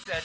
[0.00, 0.22] Está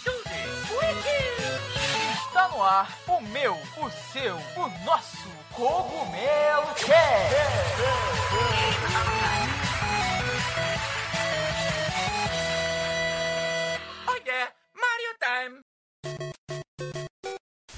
[2.50, 6.68] no ar o meu, o seu, o nosso Cogumelo
[14.08, 15.60] Oh yeah, Mario Time!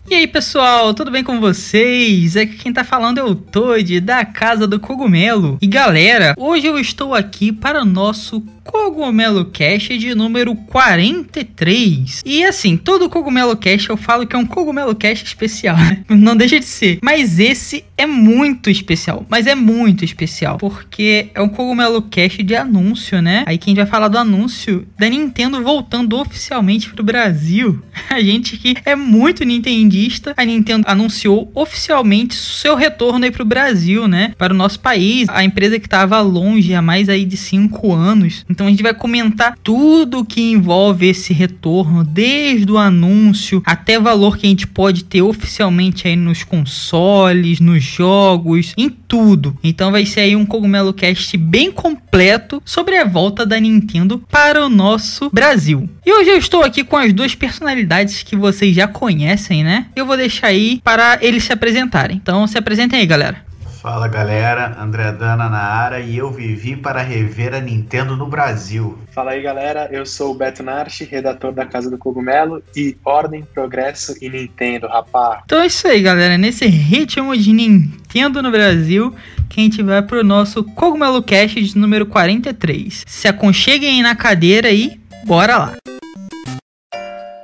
[0.09, 2.37] E aí pessoal, tudo bem com vocês?
[2.37, 5.57] Aqui quem tá falando é o Toad da Casa do Cogumelo.
[5.61, 12.21] E galera, hoje eu estou aqui para o nosso Cogumelo Cast de número 43.
[12.25, 16.03] E assim, todo Cogumelo Cast eu falo que é um Cogumelo Cast especial, né?
[16.09, 16.99] Não deixa de ser.
[17.01, 19.25] Mas esse é muito especial.
[19.29, 20.57] Mas é muito especial.
[20.57, 23.43] Porque é um Cogumelo Cast de anúncio, né?
[23.47, 27.81] Aí quem vai falar do anúncio da Nintendo voltando oficialmente pro Brasil.
[28.09, 34.07] A gente que é muito nintendista, a Nintendo anunciou oficialmente seu retorno aí pro Brasil,
[34.07, 34.33] né?
[34.37, 35.27] Para o nosso país.
[35.29, 38.45] A empresa que tava longe há mais aí de 5 anos.
[38.57, 44.35] Então a gente vai comentar tudo que envolve esse retorno, desde o anúncio até valor
[44.35, 49.55] que a gente pode ter oficialmente aí nos consoles, nos jogos, em tudo.
[49.63, 54.65] Então vai ser aí um Cogumelo Cast bem completo sobre a volta da Nintendo para
[54.65, 55.87] o nosso Brasil.
[56.03, 59.85] E hoje eu estou aqui com as duas personalidades que vocês já conhecem, né?
[59.95, 62.17] Eu vou deixar aí para eles se apresentarem.
[62.17, 63.46] Então se apresentem aí, galera.
[63.87, 68.97] Fala galera, André Dana na área e eu vivi para rever a Nintendo no Brasil.
[69.13, 73.45] Fala aí galera, eu sou o Beto Narchi, redator da Casa do Cogumelo e Ordem,
[73.53, 75.41] Progresso e Nintendo, rapá.
[75.45, 79.15] Então é isso aí galera, nesse ritmo de Nintendo no Brasil,
[79.49, 83.05] que a gente vai pro nosso Cogumelo Cast de número 43.
[83.07, 85.96] Se aconcheguem aí na cadeira e bora lá!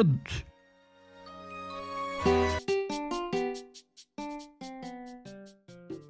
[0.00, 0.44] produtos.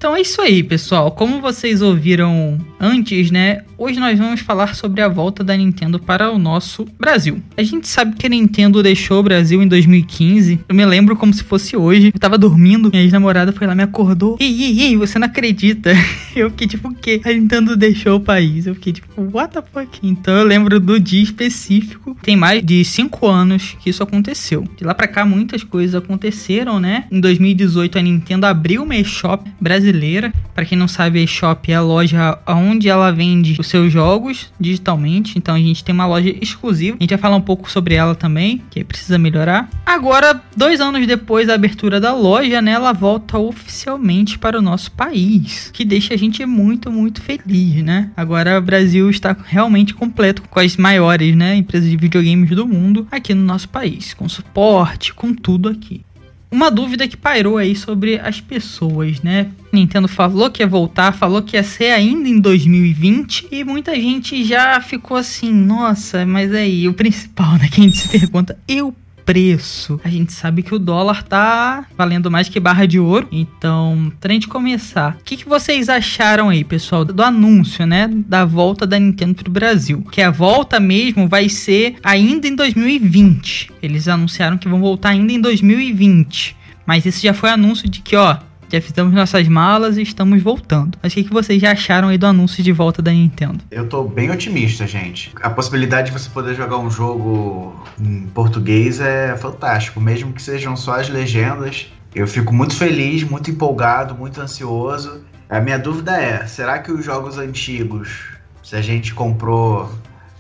[0.01, 1.11] Então é isso aí, pessoal.
[1.11, 3.61] Como vocês ouviram antes, né?
[3.77, 7.43] Hoje nós vamos falar sobre a volta da Nintendo para o nosso Brasil.
[7.55, 10.61] A gente sabe que a Nintendo deixou o Brasil em 2015.
[10.67, 12.11] Eu me lembro como se fosse hoje.
[12.15, 14.39] Eu tava dormindo, minha ex-namorada foi lá, me acordou.
[14.41, 15.93] Ei, ei, ei, você não acredita?
[16.35, 17.21] Eu fiquei tipo, o quê?
[17.25, 18.67] A Nintendo deixou o país.
[18.67, 19.99] Eu fiquei tipo, what the fuck?
[20.03, 22.17] Então eu lembro do dia específico.
[22.23, 24.65] Tem mais de 5 anos que isso aconteceu.
[24.77, 27.05] De lá pra cá, muitas coisas aconteceram, né?
[27.11, 30.33] Em 2018, a Nintendo abriu uma eShop brasileira brasileira.
[30.55, 34.53] Para quem não sabe, a eShop é a loja onde ela vende os seus jogos
[34.59, 35.39] digitalmente.
[35.39, 36.97] Então a gente tem uma loja exclusiva.
[36.99, 39.69] A gente vai falar um pouco sobre ela também, que precisa melhorar.
[39.85, 44.93] Agora, dois anos depois da abertura da loja, né, ela volta oficialmente para o nosso
[44.93, 48.11] país, que deixa a gente muito, muito feliz, né?
[48.17, 53.07] Agora o Brasil está realmente completo com as maiores, né, empresas de videogames do mundo
[53.11, 56.03] aqui no nosso país, com suporte, com tudo aqui
[56.51, 59.51] uma dúvida que pairou aí sobre as pessoas, né?
[59.73, 64.45] Nintendo falou que ia voltar, falou que ia ser ainda em 2020 e muita gente
[64.45, 67.69] já ficou assim, nossa, mas aí o principal, né?
[67.71, 68.93] Que a gente se pergunta, eu
[69.31, 70.01] preço.
[70.03, 73.29] A gente sabe que o dólar tá valendo mais que barra de ouro.
[73.31, 78.09] Então, pra gente começar, o que, que vocês acharam aí, pessoal, do anúncio, né?
[78.09, 80.05] Da volta da Nintendo pro Brasil.
[80.11, 83.71] Que a volta mesmo vai ser ainda em 2020.
[83.81, 86.57] Eles anunciaram que vão voltar ainda em 2020.
[86.85, 88.37] Mas esse já foi anúncio de que, ó,
[88.71, 90.97] já fizemos nossas malas e estamos voltando.
[91.03, 93.59] Mas o que, que vocês já acharam aí do anúncio de volta da Nintendo?
[93.71, 95.33] Eu tô bem otimista, gente.
[95.43, 100.77] A possibilidade de você poder jogar um jogo em português é fantástico, mesmo que sejam
[100.77, 101.93] só as legendas.
[102.15, 105.25] Eu fico muito feliz, muito empolgado, muito ansioso.
[105.49, 108.27] A minha dúvida é: será que os jogos antigos,
[108.63, 109.91] se a gente comprou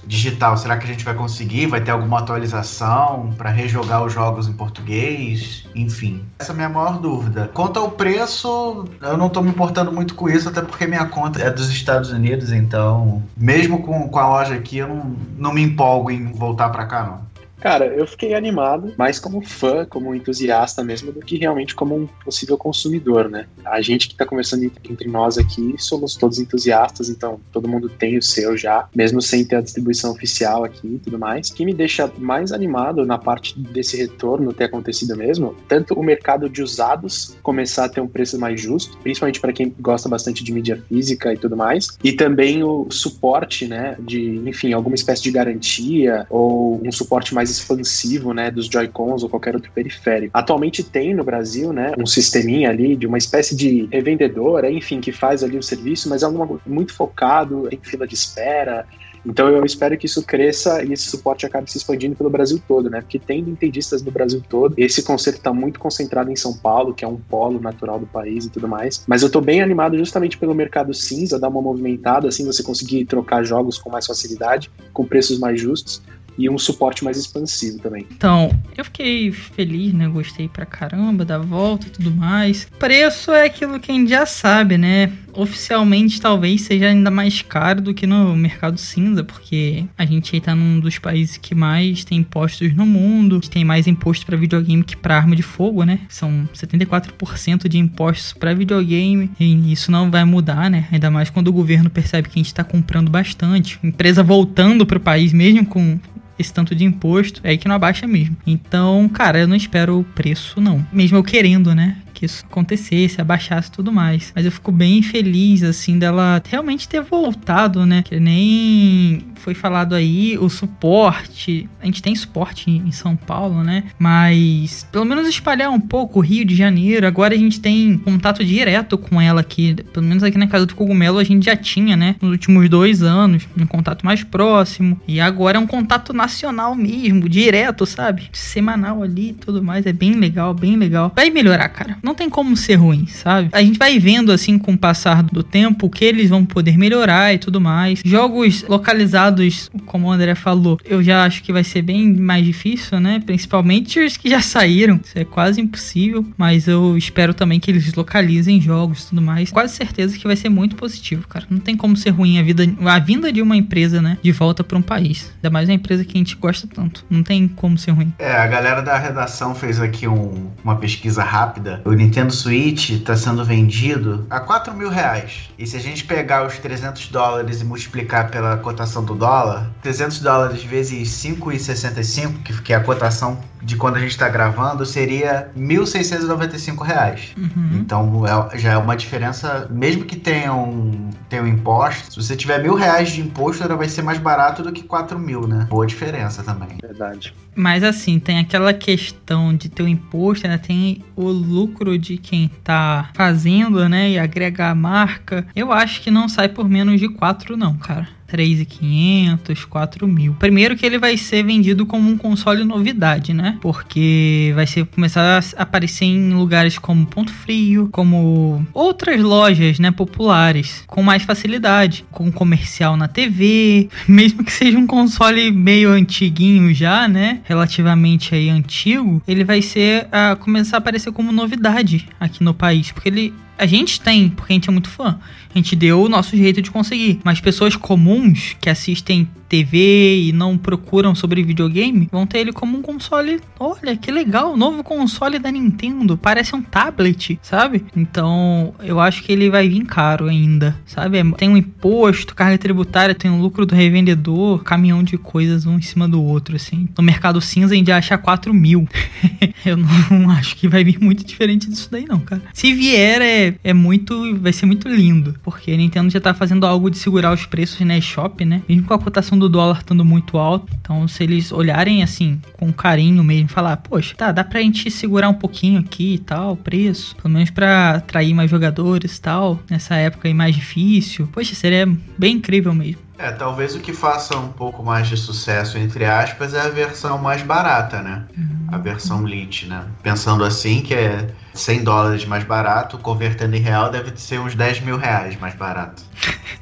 [0.07, 1.67] digital, será que a gente vai conseguir?
[1.67, 5.65] Vai ter alguma atualização para rejogar os jogos em português?
[5.75, 7.51] Enfim, essa é a minha maior dúvida.
[7.53, 11.41] Quanto ao preço, eu não estou me importando muito com isso, até porque minha conta
[11.41, 15.63] é dos Estados Unidos, então, mesmo com, com a loja aqui, eu não, não me
[15.63, 17.30] empolgo em voltar para cá, não.
[17.61, 22.07] Cara, eu fiquei animado, mais como fã, como entusiasta mesmo, do que realmente como um
[22.25, 23.47] possível consumidor, né?
[23.65, 28.17] A gente que tá conversando entre nós aqui, somos todos entusiastas, então todo mundo tem
[28.17, 31.49] o seu já, mesmo sem ter a distribuição oficial aqui e tudo mais.
[31.49, 36.03] O que me deixa mais animado na parte desse retorno ter acontecido mesmo, tanto o
[36.03, 40.43] mercado de usados começar a ter um preço mais justo, principalmente para quem gosta bastante
[40.43, 45.23] de mídia física e tudo mais, e também o suporte, né, de, enfim, alguma espécie
[45.23, 50.37] de garantia ou um suporte mais expansivo, né, dos Joy-Cons ou qualquer outro periférico.
[50.37, 55.13] Atualmente tem no Brasil, né, um sisteminha ali de uma espécie de revendedora, enfim, que
[55.13, 58.87] faz ali o serviço, mas é algo muito focado, em fila de espera,
[59.25, 62.89] então eu espero que isso cresça e esse suporte acabe se expandindo pelo Brasil todo,
[62.89, 63.01] né?
[63.01, 64.75] Porque tem nintendistas no Brasil todo.
[64.77, 68.47] Esse conceito está muito concentrado em São Paulo, que é um polo natural do país
[68.47, 69.05] e tudo mais.
[69.07, 73.05] Mas eu estou bem animado justamente pelo mercado cinza, dar uma movimentada, assim você conseguir
[73.05, 76.03] trocar jogos com mais facilidade, com preços mais justos
[76.39, 78.07] e um suporte mais expansivo também.
[78.11, 80.09] Então, eu fiquei feliz, né?
[80.09, 82.67] Gostei pra caramba da volta e tudo mais.
[82.79, 85.13] Preço é aquilo que a gente já sabe, né?
[85.33, 90.41] Oficialmente talvez seja ainda mais caro do que no mercado cinza, porque a gente aí
[90.41, 94.83] tá num dos países que mais tem impostos no mundo, tem mais imposto para videogame
[94.83, 96.01] que para arma de fogo, né?
[96.09, 100.87] São 74% de impostos para videogame e isso não vai mudar, né?
[100.93, 105.01] Ainda mais quando o governo percebe que a gente tá comprando bastante, empresa voltando pro
[105.01, 105.99] país mesmo com
[106.41, 108.37] esse tanto de imposto, é aí que não abaixa mesmo.
[108.47, 110.85] Então, cara, eu não espero o preço, não.
[110.93, 111.99] Mesmo eu querendo, né?
[112.21, 114.31] Que isso acontecesse, abaixasse tudo mais.
[114.37, 118.03] Mas eu fico bem feliz, assim, dela realmente ter voltado, né?
[118.03, 121.67] Que nem foi falado aí, o suporte.
[121.81, 123.85] A gente tem suporte em São Paulo, né?
[123.99, 127.07] Mas pelo menos espalhar um pouco o Rio de Janeiro.
[127.07, 129.75] Agora a gente tem contato direto com ela aqui.
[129.93, 132.17] Pelo menos aqui na casa do Cogumelo a gente já tinha, né?
[132.21, 135.01] Nos últimos dois anos, um contato mais próximo.
[135.09, 138.29] E agora é um contato nacional mesmo, direto, sabe?
[138.33, 139.87] Semanal ali e tudo mais.
[139.87, 141.11] É bem legal, bem legal.
[141.17, 141.97] Vai melhorar, cara.
[142.03, 143.51] Não não tem como ser ruim, sabe?
[143.53, 147.33] A gente vai vendo assim com o passar do tempo que eles vão poder melhorar
[147.33, 148.01] e tudo mais.
[148.05, 152.99] Jogos localizados, como o André falou, eu já acho que vai ser bem mais difícil,
[152.99, 153.23] né?
[153.25, 154.99] Principalmente os que já saíram.
[155.05, 159.53] Isso é quase impossível, mas eu espero também que eles localizem jogos e tudo mais.
[159.53, 161.47] Quase certeza que vai ser muito positivo, cara.
[161.49, 164.65] Não tem como ser ruim a vida, a vinda de uma empresa, né, de volta
[164.65, 165.33] para um país.
[165.37, 167.05] Ainda mais uma empresa que a gente gosta tanto.
[167.09, 168.13] Não tem como ser ruim.
[168.19, 171.81] É, a galera da redação fez aqui um, uma pesquisa rápida.
[172.01, 175.51] Nintendo Switch está sendo vendido a 4 mil reais.
[175.59, 180.21] E se a gente pegar os 300 dólares e multiplicar pela cotação do dólar, 300
[180.21, 185.51] dólares vezes 5,65, que, que é a cotação de quando a gente está gravando, seria
[185.57, 187.35] 1.695 reais.
[187.37, 187.71] Uhum.
[187.75, 192.37] Então é, já é uma diferença, mesmo que tenha um, tenha um imposto, se você
[192.37, 195.67] tiver mil reais de imposto, ela vai ser mais barato do que 4 mil, né?
[195.69, 196.69] Boa diferença também.
[196.81, 197.35] Verdade.
[197.55, 200.59] Mas assim, tem aquela questão de ter o imposto, né?
[200.59, 204.11] Tem o lucro de quem tá fazendo, né?
[204.11, 205.47] E agregar a marca.
[205.55, 208.09] Eu acho que não sai por menos de 4, não, cara.
[208.31, 210.35] 3.500, 4 mil.
[210.35, 213.59] Primeiro que ele vai ser vendido como um console novidade, né?
[213.61, 219.91] Porque vai ser começar a aparecer em lugares como Ponto Frio, como outras lojas, né,
[219.91, 226.73] populares, com mais facilidade, com comercial na TV, mesmo que seja um console meio antiguinho
[226.75, 232.43] já, né, relativamente aí antigo, ele vai ser a começar a aparecer como novidade aqui
[232.43, 235.21] no país, porque ele a gente tem, porque a gente é muito fã.
[235.55, 237.21] A gente deu o nosso jeito de conseguir.
[237.23, 242.79] Mas pessoas comuns que assistem TV e não procuram sobre videogame, vão ter ele como
[242.79, 243.41] um console.
[243.59, 246.17] Olha, que legal, novo console da Nintendo.
[246.17, 247.85] Parece um tablet, sabe?
[247.97, 251.19] Então, eu acho que ele vai vir caro ainda, sabe?
[251.19, 255.67] É, tem um imposto, carga tributária, tem o um lucro do revendedor, caminhão de coisas
[255.67, 256.89] um em cima do outro, assim.
[256.97, 258.89] No mercado cinza a gente acha 4 mil.
[259.67, 262.43] eu não acho que vai vir muito diferente disso daí, não, cara.
[262.55, 264.37] Se vier, é, é muito.
[264.37, 265.35] Vai ser muito lindo.
[265.43, 268.63] Porque a Nintendo já tá fazendo algo de segurar os preços na eShop, né?
[268.69, 270.73] Mesmo com a cotação do dólar estando muito alto.
[270.81, 275.29] Então, se eles olharem assim, com carinho mesmo, falar, poxa, tá, dá pra gente segurar
[275.29, 279.59] um pouquinho aqui e tal, o preço, pelo menos pra atrair mais jogadores e tal,
[279.69, 281.27] nessa época aí mais difícil.
[281.33, 281.87] Poxa, seria
[282.19, 283.11] bem incrível mesmo.
[283.21, 287.19] É, talvez o que faça um pouco mais de sucesso, entre aspas, é a versão
[287.19, 288.25] mais barata, né?
[288.35, 288.67] Uhum.
[288.73, 289.85] A versão Lite, né?
[290.03, 294.81] Pensando assim, que é 100 dólares mais barato, convertendo em real, deve ser uns 10
[294.81, 296.03] mil reais mais barato.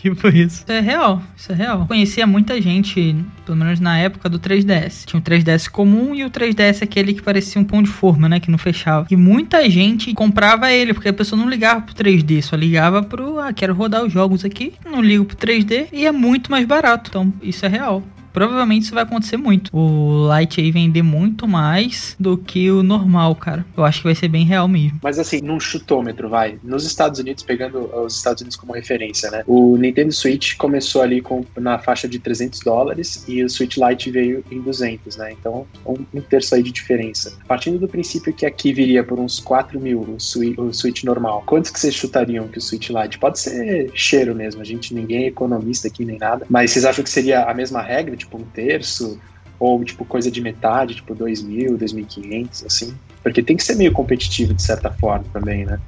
[0.00, 0.62] Tipo isso.
[0.62, 1.86] Isso é real, isso é real.
[1.86, 5.04] Conhecia muita gente, pelo menos na época do 3DS.
[5.04, 8.38] Tinha o 3DS comum e o 3DS aquele que parecia um pão de forma, né?
[8.38, 9.06] Que não fechava.
[9.10, 13.40] E muita gente comprava ele, porque a pessoa não ligava pro 3D, só ligava pro,
[13.40, 17.10] ah, quero rodar os jogos aqui, não ligo pro 3D e é muito mais barato.
[17.10, 19.70] Então, isso é real provavelmente isso vai acontecer muito.
[19.76, 23.64] O Lite aí vender muito mais do que o normal, cara.
[23.76, 24.98] Eu acho que vai ser bem real mesmo.
[25.02, 26.58] Mas assim, num chutômetro, vai.
[26.62, 29.42] Nos Estados Unidos, pegando os Estados Unidos como referência, né?
[29.46, 34.10] O Nintendo Switch começou ali com, na faixa de 300 dólares e o Switch Lite
[34.10, 35.32] veio em 200, né?
[35.32, 37.36] Então, um, um terço aí de diferença.
[37.46, 41.42] Partindo do princípio que aqui viria por uns 4 mil o Switch, o Switch normal,
[41.46, 43.18] quantos que vocês chutariam que o Switch Lite?
[43.18, 47.02] Pode ser cheiro mesmo, a gente ninguém é economista aqui nem nada, mas vocês acham
[47.02, 48.16] que seria a mesma regra?
[48.18, 49.18] Tipo, um terço,
[49.60, 52.94] Ou, tipo, coisa de metade, tipo 2.000, 2.500, assim.
[53.22, 55.80] Porque tem que ser meio competitivo, de certa forma, também, né?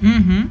[0.00, 0.48] Uhum.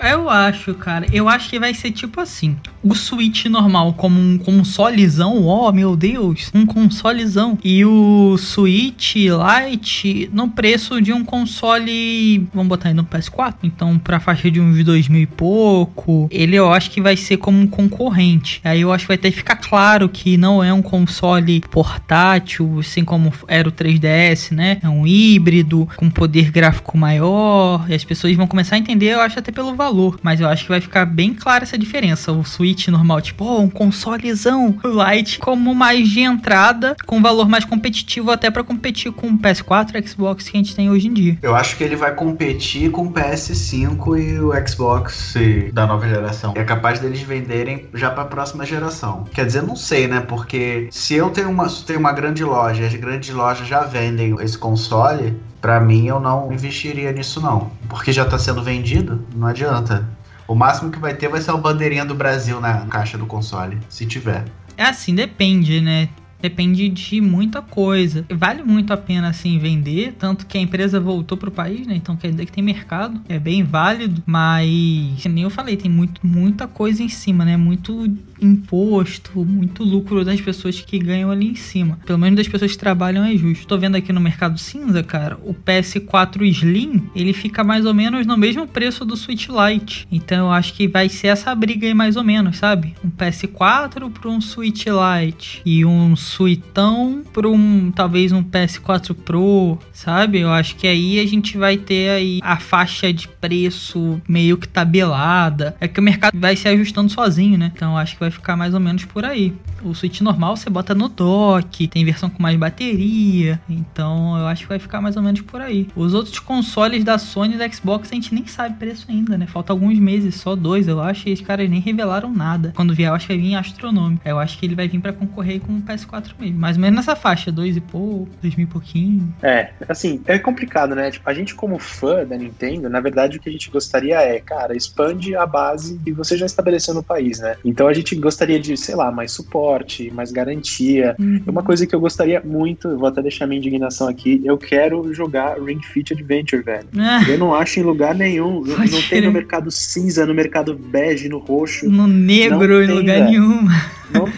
[0.00, 1.06] Eu acho, cara.
[1.12, 2.56] Eu acho que vai ser tipo assim.
[2.82, 7.58] O Switch normal como um consolezão, oh meu Deus, um consolezão.
[7.64, 13.98] E o Switch Lite no preço de um console, vamos botar aí no PS4, então
[13.98, 16.28] pra faixa de uns dois mil e pouco.
[16.30, 18.60] Ele eu acho que vai ser como um concorrente.
[18.62, 22.78] Aí eu acho que vai ter que ficar claro que não é um console portátil,
[22.78, 24.78] assim como era o 3DS, né?
[24.82, 27.84] É um híbrido com poder gráfico maior.
[27.90, 29.87] E as pessoas vão começar a entender, eu acho até pelo valor
[30.22, 32.32] mas eu acho que vai ficar bem clara essa diferença.
[32.32, 37.64] O Switch normal, tipo, oh, um consolezão Lite como mais de entrada, com valor mais
[37.64, 41.12] competitivo até para competir com o PS4 e Xbox que a gente tem hoje em
[41.12, 41.38] dia.
[41.42, 45.34] Eu acho que ele vai competir com o PS5 e o Xbox
[45.72, 46.52] da nova geração.
[46.56, 49.24] É capaz deles venderem já para a próxima geração.
[49.32, 50.20] Quer dizer, não sei, né?
[50.20, 54.56] Porque se eu tenho uma, tenho uma grande loja, as grandes lojas já vendem esse
[54.56, 60.08] console, para mim eu não investiria nisso não, porque já tá sendo vendido, não adianta.
[60.46, 63.78] O máximo que vai ter vai ser a bandeirinha do Brasil na caixa do console,
[63.88, 64.44] se tiver.
[64.76, 66.08] É assim, depende, né?
[66.40, 68.24] Depende de muita coisa.
[68.30, 71.96] Vale muito a pena assim vender, tanto que a empresa voltou pro país, né?
[71.96, 76.24] Então quer dizer que tem mercado, é bem válido, mas nem eu falei, tem muito,
[76.24, 77.56] muita coisa em cima, né?
[77.56, 78.08] Muito
[78.40, 81.98] imposto, muito lucro das pessoas que ganham ali em cima.
[82.06, 83.66] Pelo menos das pessoas que trabalham é justo.
[83.66, 88.26] Tô vendo aqui no mercado cinza, cara, o PS4 Slim, ele fica mais ou menos
[88.26, 90.06] no mesmo preço do Switch Lite.
[90.10, 92.94] Então eu acho que vai ser essa briga aí mais ou menos, sabe?
[93.04, 99.78] Um PS4 para um Switch Lite e um Suitão para um talvez um PS4 Pro,
[99.92, 100.40] sabe?
[100.40, 104.68] Eu acho que aí a gente vai ter aí a faixa de preço meio que
[104.68, 105.76] tabelada.
[105.80, 107.72] É que o mercado vai se ajustando sozinho, né?
[107.74, 109.54] Então acho que vai vai ficar mais ou menos por aí.
[109.82, 114.62] O Switch normal você bota no dock, tem versão com mais bateria, então eu acho
[114.62, 115.88] que vai ficar mais ou menos por aí.
[115.96, 119.46] Os outros consoles da Sony e da Xbox a gente nem sabe preço ainda, né?
[119.46, 122.72] Falta alguns meses, só dois, eu acho, e os caras nem revelaram nada.
[122.74, 124.22] Quando vier, eu acho que vai vir astronômico.
[124.24, 126.96] Eu acho que ele vai vir para concorrer com o PS4 mesmo, mais ou menos
[126.96, 129.32] nessa faixa, dois e pouco, dois mil e pouquinho.
[129.42, 131.10] É, assim, é complicado, né?
[131.10, 134.40] Tipo, a gente como fã da Nintendo, na verdade o que a gente gostaria é,
[134.40, 137.56] cara, expande a base que você já estabeleceu no país, né?
[137.64, 141.14] Então a gente gostaria de, sei lá, mais suporte, mais garantia.
[141.18, 141.42] Uhum.
[141.46, 145.60] Uma coisa que eu gostaria muito, vou até deixar minha indignação aqui, eu quero jogar
[145.60, 146.88] Ring Fit Adventure, velho.
[146.98, 147.24] Ah.
[147.28, 148.62] Eu não acho em lugar nenhum.
[148.64, 151.88] Não tem no mercado cinza, no mercado bege, no roxo.
[151.88, 153.24] No negro, em lugar velho.
[153.24, 153.68] nenhum.
[154.12, 154.28] Não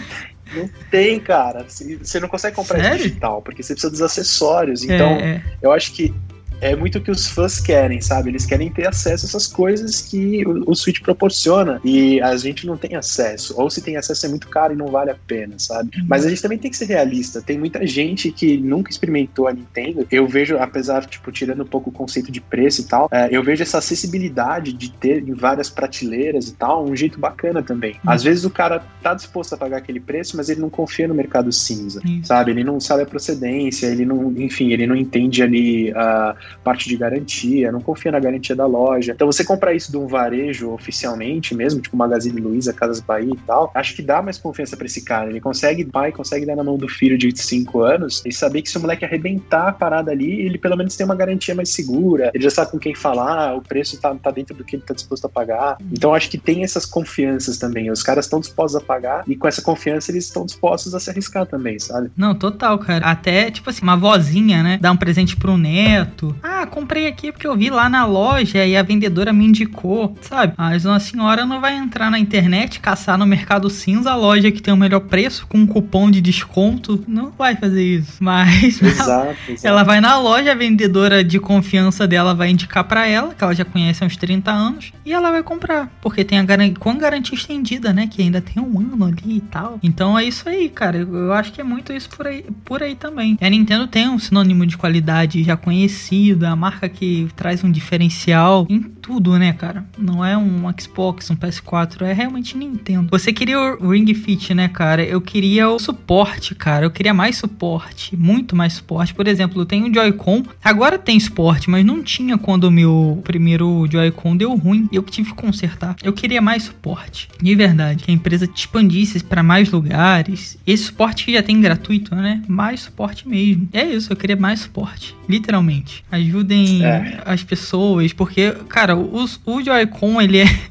[0.54, 1.64] não tem, cara.
[1.68, 2.98] Você não consegue comprar Sério?
[2.98, 4.82] digital, porque você precisa dos acessórios.
[4.82, 5.42] Então, é, é.
[5.62, 6.12] eu acho que
[6.60, 8.30] é muito o que os fãs querem, sabe?
[8.30, 12.66] Eles querem ter acesso a essas coisas que o, o Switch proporciona e a gente
[12.66, 13.54] não tem acesso.
[13.56, 15.90] Ou se tem acesso é muito caro e não vale a pena, sabe?
[15.96, 16.06] Uhum.
[16.08, 17.40] Mas a gente também tem que ser realista.
[17.40, 20.06] Tem muita gente que nunca experimentou a Nintendo.
[20.10, 23.42] Eu vejo, apesar, tipo, tirando um pouco o conceito de preço e tal, é, eu
[23.42, 27.92] vejo essa acessibilidade de ter em várias prateleiras e tal, um jeito bacana também.
[28.04, 28.10] Uhum.
[28.12, 31.14] Às vezes o cara tá disposto a pagar aquele preço, mas ele não confia no
[31.14, 32.22] mercado cinza, uhum.
[32.22, 32.50] sabe?
[32.50, 36.88] Ele não sabe a procedência, ele não, enfim, ele não entende ali a uh, parte
[36.88, 39.12] de garantia, não confia na garantia da loja.
[39.12, 43.38] Então você comprar isso de um varejo oficialmente mesmo, tipo Magazine Luiza, Casas Bahia e
[43.46, 45.30] tal, acho que dá mais confiança para esse cara.
[45.30, 48.70] Ele consegue, pai consegue dar na mão do filho de 5 anos e saber que
[48.70, 52.30] se o moleque arrebentar a parada ali, ele pelo menos tem uma garantia mais segura,
[52.34, 54.94] ele já sabe com quem falar, o preço tá, tá dentro do que ele tá
[54.94, 55.76] disposto a pagar.
[55.92, 57.90] Então acho que tem essas confianças também.
[57.90, 61.10] Os caras estão dispostos a pagar e com essa confiança eles estão dispostos a se
[61.10, 62.10] arriscar também, sabe?
[62.16, 63.06] Não, total, cara.
[63.06, 64.78] Até, tipo assim, uma vozinha, né?
[64.80, 66.34] Dar um presente pro neto.
[66.42, 70.54] Ah, comprei aqui porque eu vi lá na loja e a vendedora me indicou, sabe?
[70.56, 74.62] Mas uma senhora não vai entrar na internet, caçar no mercado cinza a loja que
[74.62, 77.04] tem o melhor preço com um cupom de desconto.
[77.06, 78.22] Não vai fazer isso.
[78.22, 79.66] Mas exato, exato.
[79.66, 83.54] ela vai na loja, a vendedora de confiança dela vai indicar para ela, que ela
[83.54, 85.90] já conhece há uns 30 anos, e ela vai comprar.
[86.00, 88.06] Porque tem a garantia, com garantia estendida, né?
[88.06, 89.78] Que ainda tem um ano ali e tal.
[89.82, 90.98] Então é isso aí, cara.
[90.98, 93.36] Eu acho que é muito isso por aí, por aí também.
[93.40, 98.66] A Nintendo tem um sinônimo de qualidade já conhecido, a marca que traz um diferencial.
[98.68, 99.84] em tudo, né, cara?
[99.98, 103.08] Não é um Xbox, um PS4, é realmente Nintendo.
[103.10, 105.02] Você queria o Ring Fit, né, cara?
[105.02, 106.86] Eu queria o suporte, cara.
[106.86, 109.12] Eu queria mais suporte, muito mais suporte.
[109.12, 113.20] Por exemplo, eu tenho um Joy-Con, agora tem suporte, mas não tinha quando o meu
[113.24, 115.96] primeiro Joy-Con deu ruim e eu tive que consertar.
[116.04, 118.04] Eu queria mais suporte, de verdade.
[118.04, 120.56] Que a empresa te expandisse para mais lugares.
[120.64, 122.44] Esse suporte que já tem gratuito, né?
[122.46, 123.68] Mais suporte mesmo.
[123.72, 126.04] É isso, eu queria mais suporte, literalmente.
[126.12, 127.20] Ajudem é.
[127.26, 130.44] as pessoas, porque, cara, o, o Joy-Con, ele é.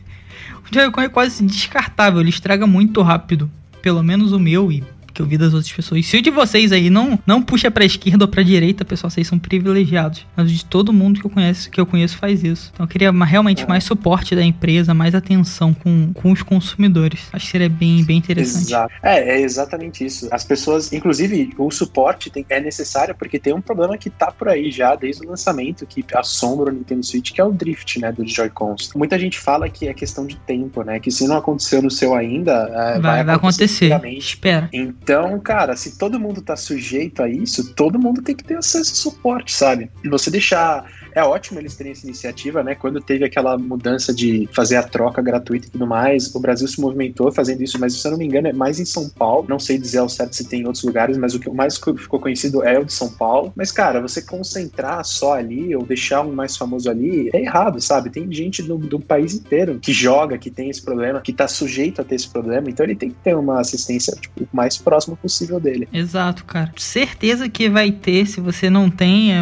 [0.69, 3.50] O Joy-Con é quase descartável, ele estraga muito rápido.
[3.81, 4.83] Pelo menos o meu, e
[5.19, 6.05] que ouvir das outras pessoas.
[6.05, 9.27] Se o de vocês aí não, não puxa pra esquerda ou pra direita, pessoal, vocês
[9.27, 10.25] são privilegiados.
[10.35, 12.71] Mas de todo mundo que eu conheço, que eu conheço faz isso.
[12.73, 17.27] Então eu queria realmente mais suporte da empresa, mais atenção com, com os consumidores.
[17.33, 18.67] Acho que seria bem, bem interessante.
[18.67, 18.93] Exato.
[19.03, 20.27] É, é exatamente isso.
[20.31, 24.47] As pessoas, inclusive, o suporte tem, é necessário porque tem um problema que tá por
[24.47, 28.11] aí já desde o lançamento, que assombra o Nintendo Switch, que é o drift, né,
[28.11, 28.91] dos Joy-Cons.
[28.95, 32.15] Muita gente fala que é questão de tempo, né, que se não aconteceu no seu
[32.15, 33.99] ainda, é, vai, vai acontecer.
[34.17, 34.69] Espera.
[34.71, 35.09] Então,
[35.39, 39.13] cara, se todo mundo tá sujeito a isso, todo mundo tem que ter acesso ao
[39.13, 39.89] suporte, sabe?
[40.04, 42.75] E você deixar é ótimo eles terem essa iniciativa, né?
[42.75, 46.80] Quando teve aquela mudança de fazer a troca gratuita e tudo mais, o Brasil se
[46.80, 49.46] movimentou fazendo isso, mas se eu não me engano é mais em São Paulo.
[49.48, 52.20] Não sei dizer ao certo se tem em outros lugares, mas o que mais ficou
[52.20, 53.54] conhecido é o de São Paulo.
[53.56, 58.10] Mas, cara, você concentrar só ali ou deixar um mais famoso ali é errado, sabe?
[58.10, 62.01] Tem gente do, do país inteiro que joga, que tem esse problema, que tá sujeito
[62.01, 65.18] a ter esse problema, então ele tem que ter uma assistência tipo, o mais próximo
[65.18, 65.88] possível dele.
[65.92, 66.72] Exato, cara.
[66.78, 69.42] Certeza que vai ter, se você não tem é,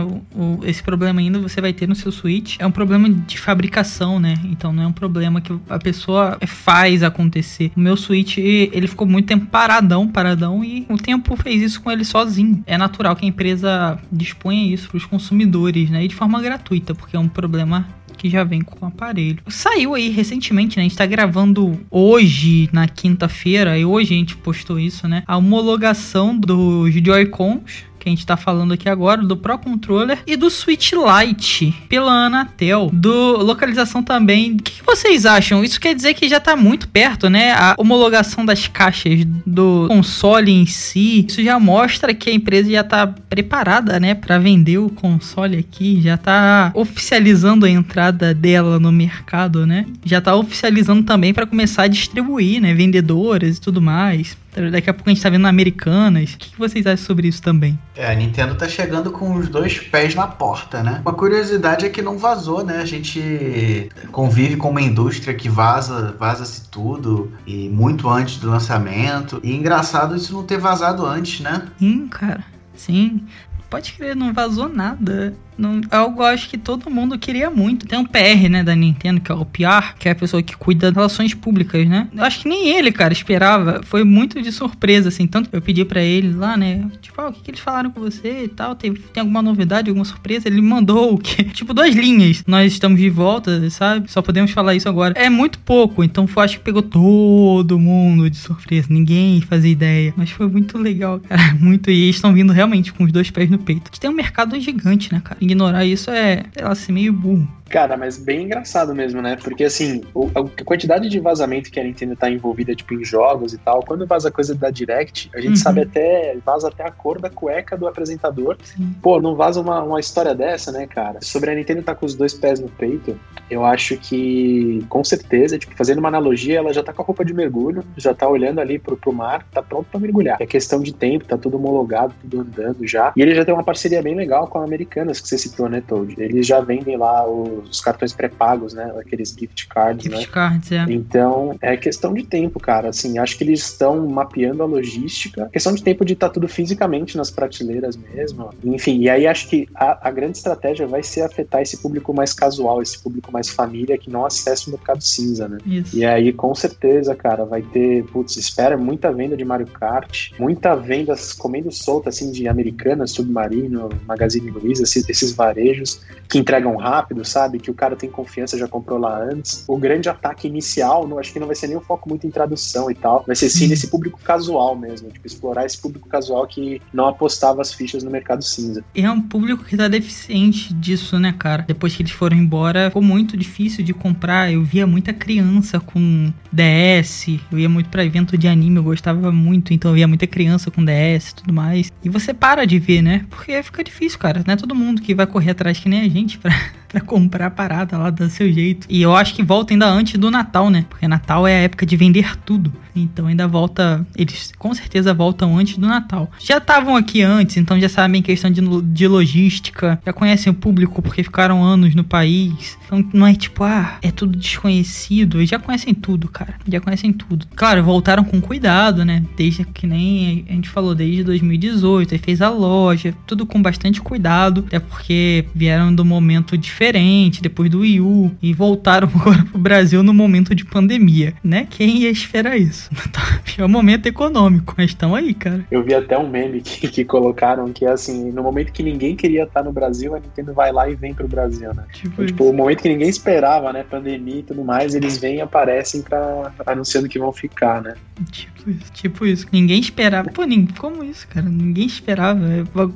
[0.64, 2.58] esse problema ainda, você vai ter no seu Switch.
[2.60, 4.36] É um problema de fabricação, né?
[4.46, 7.72] Então não é um problema que a pessoa faz acontecer.
[7.76, 11.92] O meu Switch, ele ficou muito tempo paradão, paradão, e o tempo fez isso com
[11.92, 12.64] ele sozinho.
[12.66, 16.04] É natural que a empresa disponha isso para os consumidores, né?
[16.06, 19.40] E de forma gratuita, porque é um problema que já vem com o aparelho.
[19.48, 20.84] Saiu aí recentemente, né?
[20.84, 25.24] A gente tá gravando hoje, na quinta-feira, e hoje a gente postou isso, né?
[25.28, 30.38] A homologação dos Joy-Cons que a gente tá falando aqui agora, do Pro Controller e
[30.38, 34.54] do Switch Lite pela Anatel, do localização também.
[34.54, 35.64] O que vocês acham?
[35.64, 37.52] Isso quer dizer que já tá muito perto, né?
[37.52, 42.84] A homologação das caixas do console em si, isso já mostra que a empresa já
[42.84, 48.92] tá preparada, né, para vender o console aqui, já tá oficializando a entrada dela no
[48.92, 49.86] mercado, né?
[50.06, 54.38] Já tá oficializando também para começar a distribuir, né, vendedoras e tudo mais.
[54.72, 56.34] Daqui a pouco a gente tá vendo Americanas.
[56.34, 57.78] O que vocês acham sobre isso também?
[57.96, 61.02] É, a Nintendo tá chegando com os dois pés na porta, né?
[61.04, 62.78] Uma curiosidade é que não vazou, né?
[62.78, 69.40] A gente convive com uma indústria que vaza, vaza-se tudo e muito antes do lançamento.
[69.44, 71.64] E engraçado isso não ter vazado antes, né?
[71.78, 72.44] Sim, cara.
[72.76, 73.26] Sim.
[73.70, 75.36] Pode crer, não vazou nada.
[75.58, 77.88] Não, é algo acho que todo mundo queria muito.
[77.88, 80.56] Tem um PR, né, da Nintendo, que é o PR, que é a pessoa que
[80.56, 82.08] cuida das relações públicas, né?
[82.16, 83.82] Eu acho que nem ele, cara, esperava.
[83.84, 85.26] Foi muito de surpresa, assim.
[85.26, 86.88] Tanto eu pedi para ele lá, né?
[87.02, 88.76] Tipo, ah, o que, que eles falaram com você e tal?
[88.76, 90.48] Tem, tem alguma novidade, alguma surpresa?
[90.48, 91.46] Ele mandou o quê?
[91.58, 92.44] Tipo, duas linhas.
[92.46, 94.12] Nós estamos de volta, sabe?
[94.12, 95.16] Só podemos falar isso agora.
[95.18, 98.88] É muito pouco, então acho que pegou todo mundo de surpresa.
[98.90, 100.14] Ninguém fazia ideia.
[100.16, 101.54] Mas foi muito legal, cara.
[101.60, 101.90] Muito.
[101.90, 103.92] E eles estão vindo realmente com os dois pés no peito.
[103.92, 105.38] Que tem um mercado gigante, né, cara?
[105.42, 107.48] ignorar isso é, sei lá, ser meio burro.
[107.70, 109.38] Cara, mas bem engraçado mesmo, né?
[109.42, 113.54] Porque assim, o, a quantidade de vazamento que a Nintendo tá envolvida, tipo, em jogos
[113.54, 115.56] e tal, quando vaza coisa da Direct, a gente uhum.
[115.56, 118.58] sabe até, vaza até a cor da cueca do apresentador.
[118.64, 118.96] Sim.
[119.02, 121.20] Pô, não vaza uma, uma história dessa, né, cara?
[121.22, 125.58] Sobre a Nintendo tá com os dois pés no peito, eu acho que, com certeza,
[125.58, 128.60] tipo, fazendo uma analogia, ela já tá com a roupa de mergulho, já tá olhando
[128.60, 130.38] ali pro, pro mar, tá pronto pra mergulhar.
[130.40, 133.14] É questão de tempo, tá tudo homologado, tudo andando já.
[133.16, 135.82] E ele já tem uma parceria bem legal com a Americanas, que você citou, né,
[135.86, 136.16] Toad?
[136.18, 138.94] Eles já vendem lá o os cartões pré-pagos, né?
[139.00, 140.32] Aqueles gift cards, gift né?
[140.32, 140.86] cards, é.
[140.90, 142.90] Então, é questão de tempo, cara.
[142.90, 145.50] Assim, acho que eles estão mapeando a logística.
[145.52, 148.50] Questão de tempo de estar tá tudo fisicamente nas prateleiras mesmo.
[148.64, 152.34] Enfim, e aí acho que a, a, grande estratégia vai ser afetar esse público mais
[152.34, 155.58] casual, esse público mais família que não acessa o mercado cinza, né?
[155.66, 155.98] Isso.
[155.98, 160.76] E aí, com certeza, cara, vai ter, putz, espera muita venda de Mario Kart, muita
[160.76, 167.24] venda comendo solta, assim, de Americanas, Submarino, Magazine Luiza, esses, esses varejos que entregam rápido,
[167.24, 167.47] sabe?
[167.48, 167.60] Sabe?
[167.60, 169.64] Que o cara tem confiança, já comprou lá antes.
[169.68, 172.30] O grande ataque inicial, não, acho que não vai ser nem um foco muito em
[172.30, 173.24] tradução e tal.
[173.26, 173.70] Vai ser sim uhum.
[173.70, 175.10] nesse público casual mesmo.
[175.10, 178.84] Tipo, explorar esse público casual que não apostava as fichas no mercado cinza.
[178.94, 181.64] E é um público que tá deficiente disso, né, cara?
[181.68, 184.52] Depois que eles foram embora, ficou muito difícil de comprar.
[184.52, 187.40] Eu via muita criança com DS.
[187.52, 189.74] Eu ia muito pra evento de anime, eu gostava muito.
[189.74, 191.92] Então eu via muita criança com DS e tudo mais.
[192.04, 193.26] E você para de ver, né?
[193.30, 194.44] Porque fica difícil, cara.
[194.46, 196.52] Não é todo mundo que vai correr atrás que nem a gente pra,
[196.88, 198.88] pra comprar a parada lá do seu jeito.
[198.90, 200.86] E eu acho que volta ainda antes do Natal, né?
[200.90, 202.74] Porque Natal é a época de vender tudo.
[203.04, 204.06] Então ainda volta.
[204.16, 206.30] Eles com certeza voltam antes do Natal.
[206.40, 210.00] Já estavam aqui antes, então já sabem questão de, de logística.
[210.06, 212.78] Já conhecem o público porque ficaram anos no país.
[212.86, 215.38] Então não é tipo, ah, é tudo desconhecido.
[215.38, 216.56] Eles já conhecem tudo, cara.
[216.68, 217.46] Já conhecem tudo.
[217.56, 219.24] Claro, voltaram com cuidado, né?
[219.36, 222.14] Desde que nem a gente falou, desde 2018.
[222.14, 223.14] Aí fez a loja.
[223.26, 224.64] Tudo com bastante cuidado.
[224.68, 230.04] Até porque vieram do momento diferente depois do Wii U e voltaram agora pro Brasil
[230.04, 231.68] no momento de pandemia, né?
[231.70, 232.87] Quem ia esperar isso?
[233.58, 235.66] É um momento econômico, mas estão aí, cara.
[235.72, 239.16] Eu vi até um meme que, que colocaram que é assim, no momento que ninguém
[239.16, 241.84] queria estar no Brasil, a Nintendo vai lá e vem pro Brasil, né?
[241.92, 243.84] Tipo, então, tipo o momento que ninguém esperava, né?
[243.84, 247.96] Pandemia e tudo mais, eles vêm e aparecem pra, anunciando que vão ficar, né?
[248.32, 249.48] Tipo isso, tipo isso.
[249.52, 250.30] Ninguém esperava.
[250.30, 250.44] Pô,
[250.78, 251.48] como isso, cara?
[251.48, 252.40] Ninguém esperava.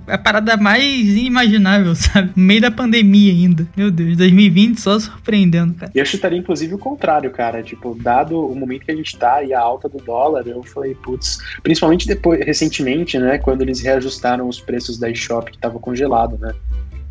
[0.08, 2.32] É a parada mais inimaginável, sabe?
[2.36, 3.68] No meio da pandemia ainda.
[3.76, 5.92] Meu Deus, 2020 só surpreendendo, cara.
[5.94, 7.64] E eu chutaria, inclusive, o contrário, cara.
[7.64, 10.96] Tipo, dado o momento que a gente tá e a alta do dólar, eu falei,
[10.96, 13.38] putz, principalmente depois, recentemente, né?
[13.38, 16.54] Quando eles reajustaram os preços da eShop que tava congelado, né?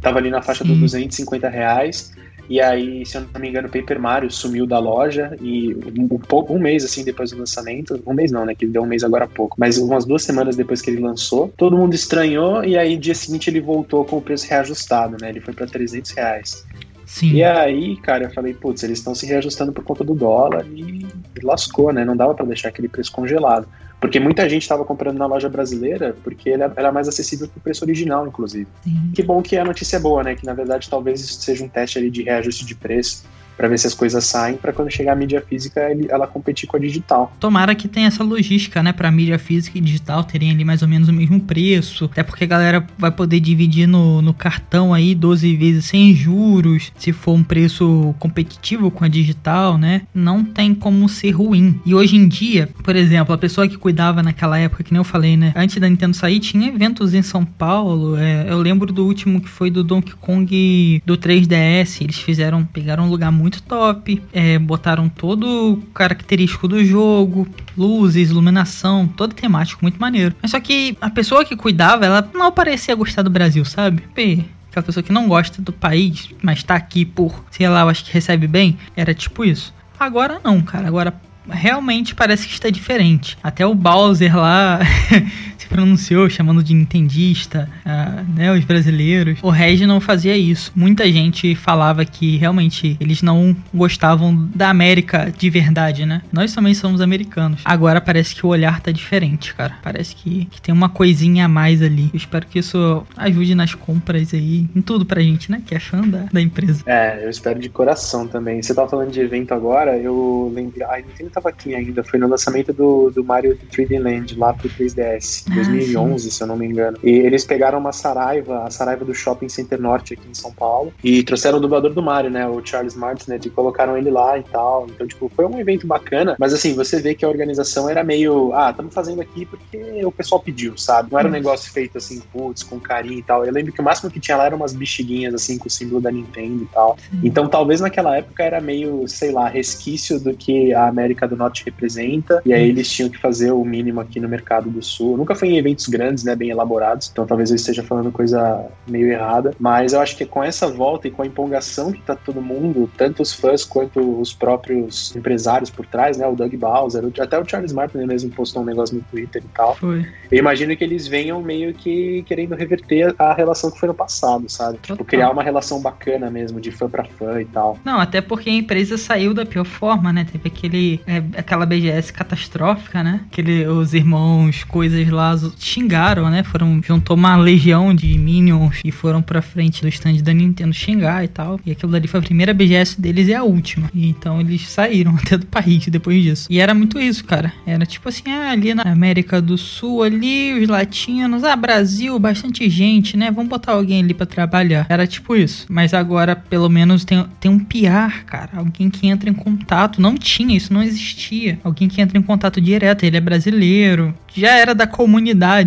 [0.01, 0.71] Tava ali na faixa Sim.
[0.71, 2.13] dos 250 reais.
[2.51, 6.19] E aí, se eu não me engano, o Paper Mario sumiu da loja e um,
[6.51, 8.57] um, mês assim depois do lançamento, um mês não, né?
[8.57, 11.01] Que ele deu um mês agora há pouco, mas umas duas semanas depois que ele
[11.01, 15.29] lançou, todo mundo estranhou e aí dia seguinte ele voltou com o preço reajustado, né?
[15.29, 16.67] Ele foi para 300 reais.
[17.11, 17.33] Sim.
[17.33, 21.05] E aí, cara, eu falei, putz, eles estão se reajustando por conta do dólar e
[21.43, 22.05] lascou, né?
[22.05, 23.67] Não dava para deixar aquele preço congelado.
[24.01, 27.61] Porque muita gente estava comprando na loja brasileira porque ele era mais acessível que o
[27.61, 28.69] preço original, inclusive.
[28.85, 29.11] Sim.
[29.13, 30.37] Que bom que a notícia é boa, né?
[30.37, 33.25] Que na verdade talvez isso seja um teste ali de reajuste de preço
[33.61, 36.79] para ver se as coisas saem, para quando chegar a mídia física ela competir com
[36.79, 37.31] a digital.
[37.39, 40.89] Tomara que tenha essa logística, né, para mídia física e digital terem ali mais ou
[40.89, 45.15] menos o mesmo preço, até porque a galera vai poder dividir no, no cartão aí
[45.15, 50.03] 12 vezes sem juros, se for um preço competitivo com a digital, né?
[50.15, 51.79] Não tem como ser ruim.
[51.85, 55.05] E hoje em dia, por exemplo, a pessoa que cuidava naquela época, que nem eu
[55.05, 58.17] falei, né, antes da Nintendo sair, tinha eventos em São Paulo.
[58.17, 62.01] É, eu lembro do último que foi do Donkey Kong do 3DS.
[62.01, 64.23] Eles fizeram, pegaram um lugar muito muito top.
[64.33, 70.35] É, botaram todo o característico do jogo, luzes, iluminação, todo temático, muito maneiro.
[70.41, 74.03] Mas só que a pessoa que cuidava, ela não parecia gostar do Brasil, sabe?
[74.15, 77.89] P aquela pessoa que não gosta do país, mas tá aqui por, sei lá, eu
[77.89, 79.75] acho que recebe bem, era tipo isso.
[79.99, 80.87] Agora não, cara.
[80.87, 81.13] Agora
[81.49, 83.37] realmente parece que está diferente.
[83.43, 84.79] Até o Bowser lá
[85.71, 89.39] pronunciou chamando de nintendista, uh, né, os brasileiros.
[89.41, 90.73] O Regi não fazia isso.
[90.75, 96.23] Muita gente falava que realmente eles não gostavam da América de verdade, né?
[96.33, 97.63] Nós também somos americanos.
[97.65, 99.77] Agora parece que o olhar tá diferente, cara.
[99.83, 102.11] Parece que, que tem uma coisinha a mais ali.
[102.13, 105.63] Eu espero que isso ajude nas compras aí, em tudo pra gente, né?
[105.65, 106.83] Que é fã da, da empresa.
[106.87, 108.61] É, eu espero de coração também.
[108.61, 110.85] Você tava falando de evento agora, eu lembrei.
[110.89, 112.03] Ai, Nintendo tava aqui ainda.
[112.03, 115.45] Foi no lançamento do, do Mario 3D Land lá pro 3DS.
[115.69, 116.99] 2011, ah, se eu não me engano.
[117.03, 120.93] E eles pegaram uma Saraiva, a Saraiva do Shopping Center Norte aqui em São Paulo,
[121.03, 124.43] e trouxeram o dublador do Mario, né, o Charles Martinet, e colocaram ele lá e
[124.43, 124.87] tal.
[124.89, 128.53] Então, tipo, foi um evento bacana, mas assim, você vê que a organização era meio,
[128.55, 131.11] ah, estamos fazendo aqui porque o pessoal pediu, sabe?
[131.13, 133.45] Não era um negócio feito assim, putz, com carinho e tal.
[133.45, 136.01] Eu lembro que o máximo que tinha lá eram umas bexiguinhas, assim, com o símbolo
[136.01, 136.97] da Nintendo e tal.
[137.23, 141.65] Então, talvez naquela época era meio, sei lá, resquício do que a América do Norte
[141.65, 145.17] representa, e aí eles tinham que fazer o mínimo aqui no mercado do Sul.
[145.17, 149.09] Nunca foi em eventos grandes, né, bem elaborados, então talvez eu esteja falando coisa meio
[149.09, 152.41] errada, mas eu acho que com essa volta e com a empolgação que tá todo
[152.41, 157.39] mundo, tanto os fãs quanto os próprios empresários por trás, né, o Doug Bowser, até
[157.39, 159.75] o Charles Martin mesmo postou um negócio no Twitter e tal.
[159.77, 160.07] Foi.
[160.31, 164.49] Eu imagino que eles venham meio que querendo reverter a relação que foi no passado,
[164.49, 164.79] sabe?
[164.83, 167.79] Tipo, criar uma relação bacana mesmo, de fã pra fã e tal.
[167.85, 170.27] Não, até porque a empresa saiu da pior forma, né?
[170.31, 173.21] Teve aquele, é, aquela BGS catastrófica, né?
[173.31, 176.43] Aquele, os irmãos, coisas lá, xingaram, né?
[176.43, 181.25] Foram, juntou uma legião de minions e foram pra frente do stand da Nintendo xingar
[181.25, 181.61] e tal.
[181.65, 183.91] E aquilo dali foi a primeira BGS deles e a última.
[183.95, 186.47] E então eles saíram até do país depois disso.
[186.51, 187.53] E era muito isso, cara.
[187.67, 192.69] Era tipo assim, ah, ali na América do Sul, ali, os latinos, ah, Brasil, bastante
[192.69, 193.31] gente, né?
[193.31, 194.87] Vamos botar alguém ali para trabalhar.
[194.89, 195.67] Era tipo isso.
[195.69, 198.51] Mas agora, pelo menos, tem, tem um PR, cara.
[198.55, 200.01] Alguém que entra em contato.
[200.01, 201.59] Não tinha, isso não existia.
[201.63, 203.05] Alguém que entra em contato direto.
[203.05, 204.15] Ele é brasileiro.
[204.35, 205.20] Já era da comunidade,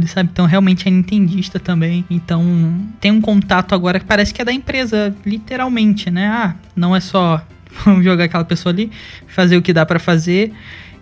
[0.07, 0.29] sabe?
[0.31, 2.05] Então realmente é nintendista também.
[2.09, 2.43] Então
[2.99, 6.27] tem um contato agora que parece que é da empresa, literalmente, né?
[6.27, 7.41] Ah, não é só
[7.85, 8.91] vamos jogar aquela pessoa ali,
[9.27, 10.53] fazer o que dá para fazer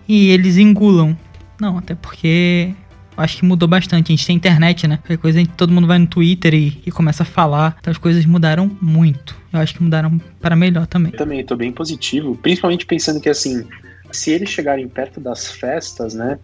[0.08, 1.18] e eles engulam.
[1.60, 2.74] Não, até porque
[3.16, 4.12] acho que mudou bastante.
[4.12, 4.98] A gente tem internet, né?
[4.98, 7.78] Qualquer coisa, todo mundo vai no Twitter e, e, começa a falar.
[7.80, 9.40] Então as coisas mudaram muito.
[9.54, 11.12] Eu acho que mudaram para melhor também.
[11.12, 13.66] Eu também tô bem positivo, principalmente pensando que assim,
[14.12, 16.40] se eles chegarem perto das festas, né?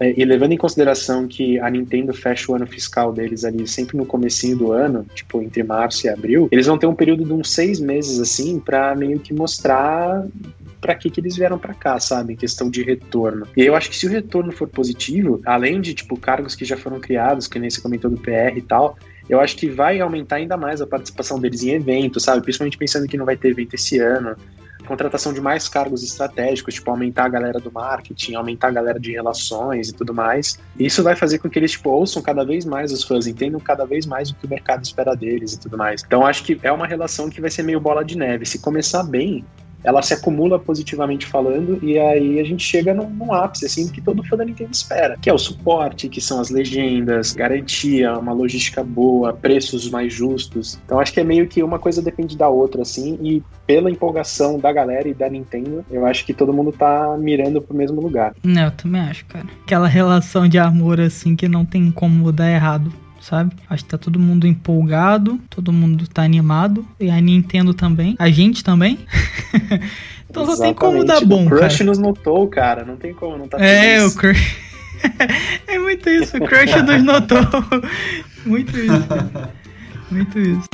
[0.00, 3.96] É, e levando em consideração que a Nintendo fecha o ano fiscal deles ali sempre
[3.96, 7.32] no comecinho do ano, tipo entre março e abril, eles vão ter um período de
[7.32, 10.24] uns seis meses assim para meio que mostrar
[10.80, 13.46] para que que eles vieram para cá, sabe, em questão de retorno.
[13.56, 16.76] E eu acho que se o retorno for positivo, além de tipo cargos que já
[16.76, 20.36] foram criados, que nem você comentou do PR e tal, eu acho que vai aumentar
[20.36, 22.42] ainda mais a participação deles em eventos, sabe?
[22.42, 24.36] Principalmente pensando que não vai ter evento esse ano
[24.84, 29.12] contratação de mais cargos estratégicos, tipo aumentar a galera do marketing, aumentar a galera de
[29.12, 30.58] relações e tudo mais.
[30.78, 33.84] Isso vai fazer com que eles tipo, ouçam cada vez mais os fãs, entendam cada
[33.84, 36.02] vez mais o que o mercado espera deles e tudo mais.
[36.04, 38.44] Então acho que é uma relação que vai ser meio bola de neve.
[38.46, 39.44] Se começar bem,
[39.84, 44.00] ela se acumula positivamente falando e aí a gente chega num, num, ápice assim que
[44.00, 48.32] todo fã da Nintendo espera, que é o suporte, que são as legendas, garantia, uma
[48.32, 50.80] logística boa, preços mais justos.
[50.84, 54.58] Então acho que é meio que uma coisa depende da outra assim e pela empolgação
[54.58, 58.34] da galera e da Nintendo, eu acho que todo mundo tá mirando pro mesmo lugar.
[58.42, 59.46] Não, eu também acho, cara.
[59.62, 62.90] Aquela relação de amor assim que não tem como dar errado
[63.24, 63.56] sabe?
[63.70, 68.28] Acho que tá todo mundo empolgado, todo mundo tá animado, e a Nintendo também, a
[68.30, 68.98] gente também.
[70.28, 71.84] então só tem como dar bom, o Crush cara.
[71.84, 74.14] nos notou, cara, não tem como não tá É, feliz.
[74.14, 74.56] o Crush...
[75.66, 77.38] é muito isso, o Crush nos notou.
[78.44, 79.08] muito isso.
[80.10, 80.68] Muito isso.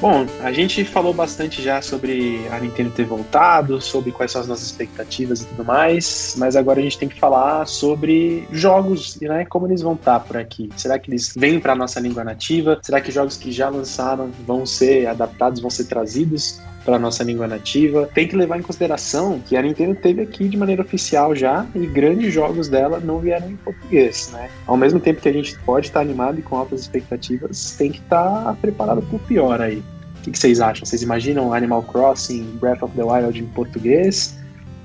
[0.00, 4.46] Bom, a gente falou bastante já sobre a Nintendo ter voltado, sobre quais são as
[4.46, 9.44] nossas expectativas e tudo mais, mas agora a gente tem que falar sobre jogos, né?
[9.44, 10.70] Como eles vão estar por aqui.
[10.76, 12.78] Será que eles vêm para nossa língua nativa?
[12.80, 17.46] Será que jogos que já lançaram vão ser adaptados, vão ser trazidos para nossa língua
[17.46, 18.08] nativa?
[18.14, 21.86] Tem que levar em consideração que a Nintendo teve aqui de maneira oficial já e
[21.86, 24.48] grandes jogos dela não vieram em português, né?
[24.66, 27.98] Ao mesmo tempo que a gente pode estar animado e com altas expectativas, tem que
[27.98, 29.82] estar preparado para o pior aí.
[30.16, 30.86] O que, vocês acham?
[30.86, 34.38] Vocês imaginam Animal Crossing Breath of the Wild em português?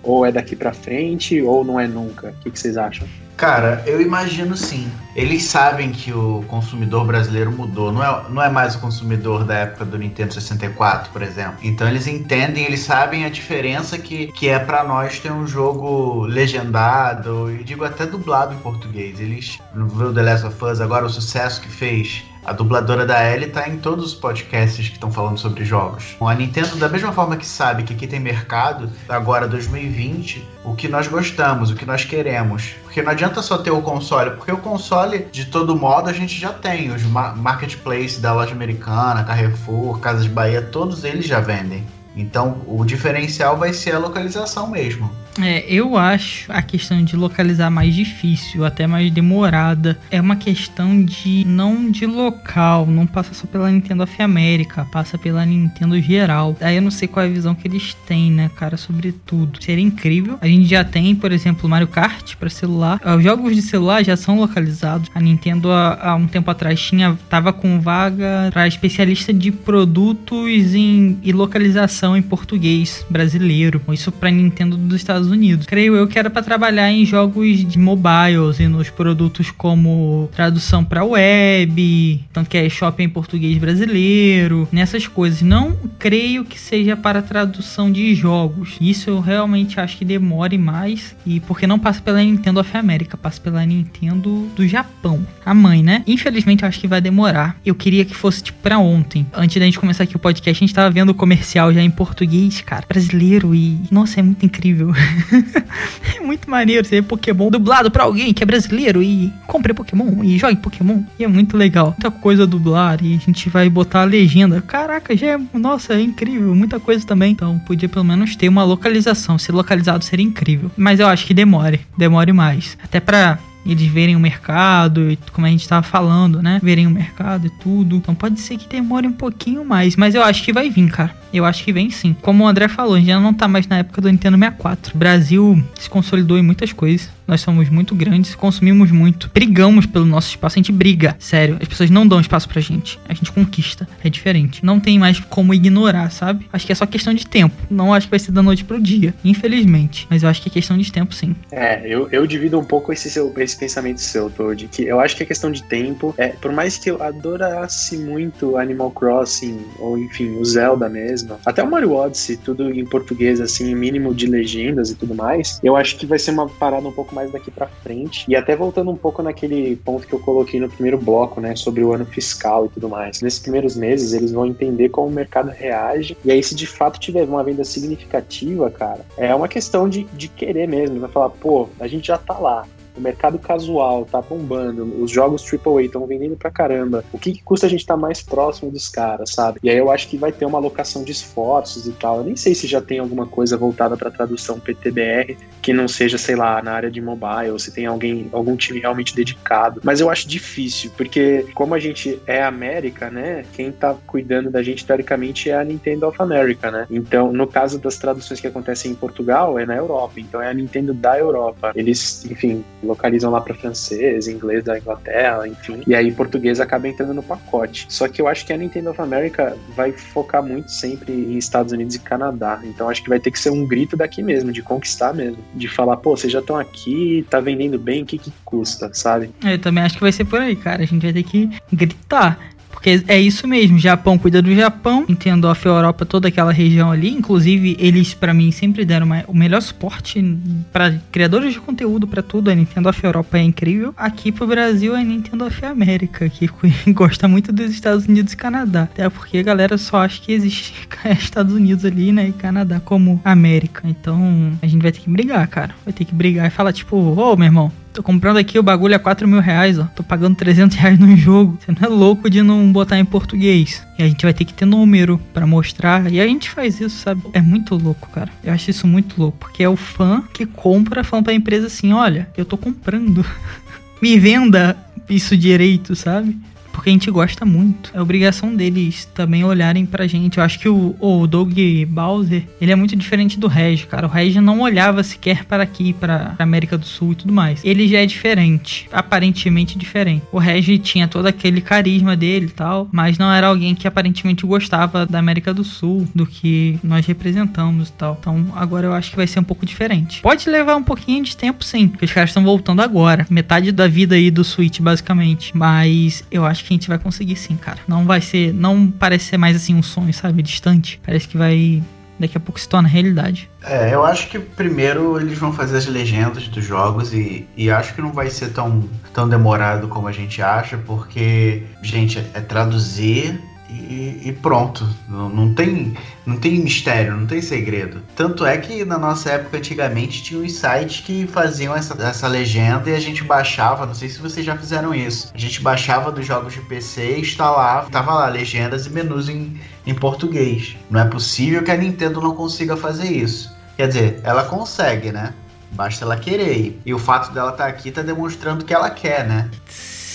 [0.04, 2.36] Ou é daqui para frente, ou não é nunca?
[2.46, 3.08] O que vocês acham?
[3.38, 4.92] Cara, eu imagino sim.
[5.16, 7.92] Eles sabem que o consumidor brasileiro mudou.
[7.92, 11.58] Não é, não é mais o consumidor da época do Nintendo 64, por exemplo.
[11.62, 16.26] Então eles entendem, eles sabem a diferença que, que é para nós ter um jogo
[16.26, 19.20] legendado, e digo até dublado em português.
[19.20, 23.48] Eles viu The Last of Us agora o sucesso que fez a dubladora da Ellie
[23.48, 26.18] tá em todos os podcasts que estão falando sobre jogos.
[26.20, 30.90] A Nintendo, da mesma forma que sabe que aqui tem mercado, agora 2020, o que
[30.90, 32.76] nós gostamos, o que nós queremos.
[32.94, 36.40] Porque não adianta só ter o console, porque o console, de todo modo, a gente
[36.40, 36.92] já tem.
[36.92, 41.88] Os marketplaces da loja americana, Carrefour, Casas Bahia, todos eles já vendem.
[42.16, 45.10] Então, o diferencial vai ser a localização mesmo.
[45.42, 49.98] É, eu acho a questão de localizar mais difícil, até mais demorada.
[50.12, 55.18] É uma questão de não de local, não passa só pela Nintendo of America, passa
[55.18, 56.56] pela Nintendo geral.
[56.62, 59.64] Aí eu não sei qual é a visão que eles têm, né, cara, sobre tudo.
[59.64, 60.38] Seria incrível.
[60.42, 63.00] A gente já tem, por exemplo, Mario Kart para celular.
[63.18, 65.10] Os jogos de celular já são localizados.
[65.14, 71.18] A Nintendo há, um tempo atrás tinha tava com vaga para especialista de produtos em,
[71.24, 73.82] e localização em português brasileiro.
[73.92, 75.66] Isso para Nintendo dos Estados Unidos.
[75.66, 80.84] Creio eu que era para trabalhar em jogos de mobiles e nos produtos como tradução
[80.84, 85.42] para web, tanto que é shopping em português brasileiro, nessas coisas.
[85.42, 88.78] Não creio que seja para tradução de jogos.
[88.82, 93.18] Isso eu realmente acho que demore mais e porque não passa pela Nintendo of America,
[93.18, 95.26] passa pela Nintendo do Japão.
[95.46, 96.04] A mãe, né?
[96.06, 97.58] Infelizmente eu acho que vai demorar.
[97.66, 99.26] Eu queria que fosse tipo para ontem.
[99.34, 101.90] Antes da gente começar aqui o podcast, a gente tava vendo o comercial já em
[101.90, 104.92] português, cara, brasileiro e nossa, é muito incrível.
[106.18, 110.38] é muito maneiro ser Pokémon dublado pra alguém que é brasileiro e compre Pokémon e
[110.38, 111.04] jogue Pokémon.
[111.20, 111.88] E é muito legal.
[111.88, 114.62] Muita coisa dublar e a gente vai botar a legenda.
[114.62, 115.40] Caraca, já é.
[115.54, 116.54] Nossa, é incrível.
[116.56, 117.32] Muita coisa também.
[117.32, 119.38] Então podia pelo menos ter uma localização.
[119.38, 120.72] Ser localizado seria incrível.
[120.78, 121.82] Mas eu acho que demore.
[121.98, 122.78] Demore mais.
[122.84, 126.60] Até pra eles verem o mercado, como a gente estava falando, né?
[126.62, 127.96] Verem o mercado e tudo.
[127.96, 131.16] Então pode ser que demore um pouquinho mais, mas eu acho que vai vir, cara.
[131.34, 132.16] Eu acho que vem sim.
[132.22, 134.94] Como o André falou, a gente já não tá mais na época do Nintendo 64.
[134.94, 137.10] O Brasil se consolidou em muitas coisas.
[137.28, 141.58] Nós somos muito grandes, consumimos muito, brigamos pelo nosso espaço, a gente briga, sério.
[141.62, 144.64] As pessoas não dão espaço pra gente, a gente conquista, é diferente.
[144.64, 146.48] Não tem mais como ignorar, sabe?
[146.52, 147.56] Acho que é só questão de tempo.
[147.70, 150.08] Não acho que vai ser da noite pro dia, infelizmente.
[150.10, 151.36] Mas eu acho que é questão de tempo, sim.
[151.52, 155.16] É, eu, eu divido um pouco esse, seu, esse pensamento seu, Toad, que eu acho
[155.16, 156.14] que é questão de tempo.
[156.18, 161.64] É, por mais que eu adorasse muito Animal Crossing, ou enfim, o Zelda mesmo, até
[161.64, 165.96] o Mario Odyssey, tudo em português, assim, mínimo de legendas e tudo mais, eu acho
[165.98, 168.26] que vai ser uma parada um pouco mais daqui para frente.
[168.28, 171.84] E até voltando um pouco naquele ponto que eu coloquei no primeiro bloco, né, sobre
[171.84, 173.22] o ano fiscal e tudo mais.
[173.22, 176.18] Nesses primeiros meses, eles vão entender como o mercado reage.
[176.26, 180.28] E aí, se de fato tiver uma venda significativa, cara, é uma questão de, de
[180.28, 181.00] querer mesmo.
[181.00, 182.66] Vai falar, pô, a gente já tá lá
[182.96, 187.44] o mercado casual tá bombando, os jogos AAA estão vendendo pra caramba, o que, que
[187.44, 189.60] custa a gente estar tá mais próximo dos caras, sabe?
[189.64, 192.18] E aí eu acho que vai ter uma alocação de esforços e tal.
[192.18, 196.18] Eu nem sei se já tem alguma coisa voltada para tradução PTBR que não seja,
[196.18, 199.82] sei lá, na área de mobile, ou se tem alguém, algum time realmente dedicado.
[199.84, 203.46] Mas eu acho difícil, porque como a gente é América, né?
[203.54, 206.86] Quem tá cuidando da gente, teoricamente, é a Nintendo of America, né?
[206.90, 210.20] Então, no caso das traduções que acontecem em Portugal, é na Europa.
[210.20, 211.72] Então é a Nintendo da Europa.
[211.76, 215.82] Eles, enfim, localizam lá para francês, inglês da Inglaterra, enfim.
[215.88, 217.86] E aí português acaba entrando no pacote.
[217.90, 221.72] Só que eu acho que a Nintendo of America vai focar muito sempre em Estados
[221.72, 222.60] Unidos e Canadá.
[222.64, 225.38] Então acho que vai ter que ser um grito daqui mesmo, de conquistar mesmo.
[225.54, 229.30] De falar, pô, vocês já estão aqui, tá vendendo bem, o que que custa, sabe?
[229.44, 230.84] Eu também acho que vai ser por aí, cara.
[230.84, 232.53] A gente vai ter que gritar.
[232.84, 237.10] Porque é isso mesmo, Japão cuida do Japão, Nintendo of Europa, toda aquela região ali.
[237.10, 240.22] Inclusive, eles, para mim, sempre deram uma, o melhor suporte
[240.70, 242.52] para criadores de conteúdo, para tudo.
[242.52, 243.94] A Nintendo of Europa é incrível.
[243.96, 246.50] Aqui pro Brasil, é a Nintendo of América, que
[246.92, 248.84] gosta muito dos Estados Unidos e Canadá.
[248.84, 250.74] Até porque a galera só acha que existe
[251.18, 253.84] Estados Unidos ali, né, e Canadá como América.
[253.86, 255.74] Então, a gente vai ter que brigar, cara.
[255.86, 258.64] Vai ter que brigar e falar, tipo, ô, oh, meu irmão, Tô comprando aqui o
[258.64, 259.84] bagulho a 4 mil reais, ó.
[259.96, 261.60] Tô pagando 300 reais no jogo.
[261.60, 263.86] Você não é louco de não botar em português.
[264.00, 266.12] E a gente vai ter que ter número para mostrar.
[266.12, 267.22] E a gente faz isso, sabe?
[267.34, 268.32] É muito louco, cara.
[268.44, 269.38] Eu acho isso muito louco.
[269.38, 273.24] Porque é o fã que compra falando pra empresa assim: olha, eu tô comprando.
[274.02, 274.76] Me venda
[275.08, 276.36] isso direito, sabe?
[276.74, 277.92] Porque a gente gosta muito.
[277.94, 280.40] É obrigação deles também olharem pra gente.
[280.40, 281.58] Eu acho que o, o Doug
[281.88, 284.08] Bowser, ele é muito diferente do Reg, cara.
[284.08, 287.64] O Reg não olhava sequer para aqui, para América do Sul e tudo mais.
[287.64, 290.24] Ele já é diferente, aparentemente diferente.
[290.32, 294.46] O Reg tinha todo aquele carisma dele e tal, mas não era alguém que aparentemente
[294.46, 298.18] gostava da América do Sul, do que nós representamos e tal.
[298.20, 300.22] Então agora eu acho que vai ser um pouco diferente.
[300.22, 303.28] Pode levar um pouquinho de tempo sim, porque os caras estão voltando agora.
[303.30, 305.56] Metade da vida aí do Switch, basicamente.
[305.56, 307.80] Mas eu acho que a gente vai conseguir sim, cara.
[307.88, 308.54] Não vai ser.
[308.54, 310.42] Não parece ser mais assim um sonho, sabe?
[310.42, 311.00] Distante.
[311.06, 311.82] Parece que vai.
[312.20, 313.50] Daqui a pouco se torna realidade.
[313.64, 317.96] É, eu acho que primeiro eles vão fazer as legendas dos jogos e, e acho
[317.96, 323.42] que não vai ser tão, tão demorado como a gente acha, porque, gente, é traduzir
[323.74, 324.88] e, e, pronto.
[325.08, 328.02] Não, não, tem, não tem mistério, não tem segredo.
[328.16, 332.90] Tanto é que na nossa época, antigamente, tinha os sites que faziam essa, essa legenda
[332.90, 333.86] e a gente baixava.
[333.86, 335.32] Não sei se vocês já fizeram isso.
[335.34, 339.94] A gente baixava dos jogos de PC, instalava, tava lá legendas e menus em, em
[339.94, 340.76] português.
[340.90, 343.54] Não é possível que a Nintendo não consiga fazer isso.
[343.76, 345.34] Quer dizer, ela consegue, né?
[345.72, 346.80] Basta ela querer.
[346.86, 349.50] E o fato dela estar tá aqui tá demonstrando que ela quer, né?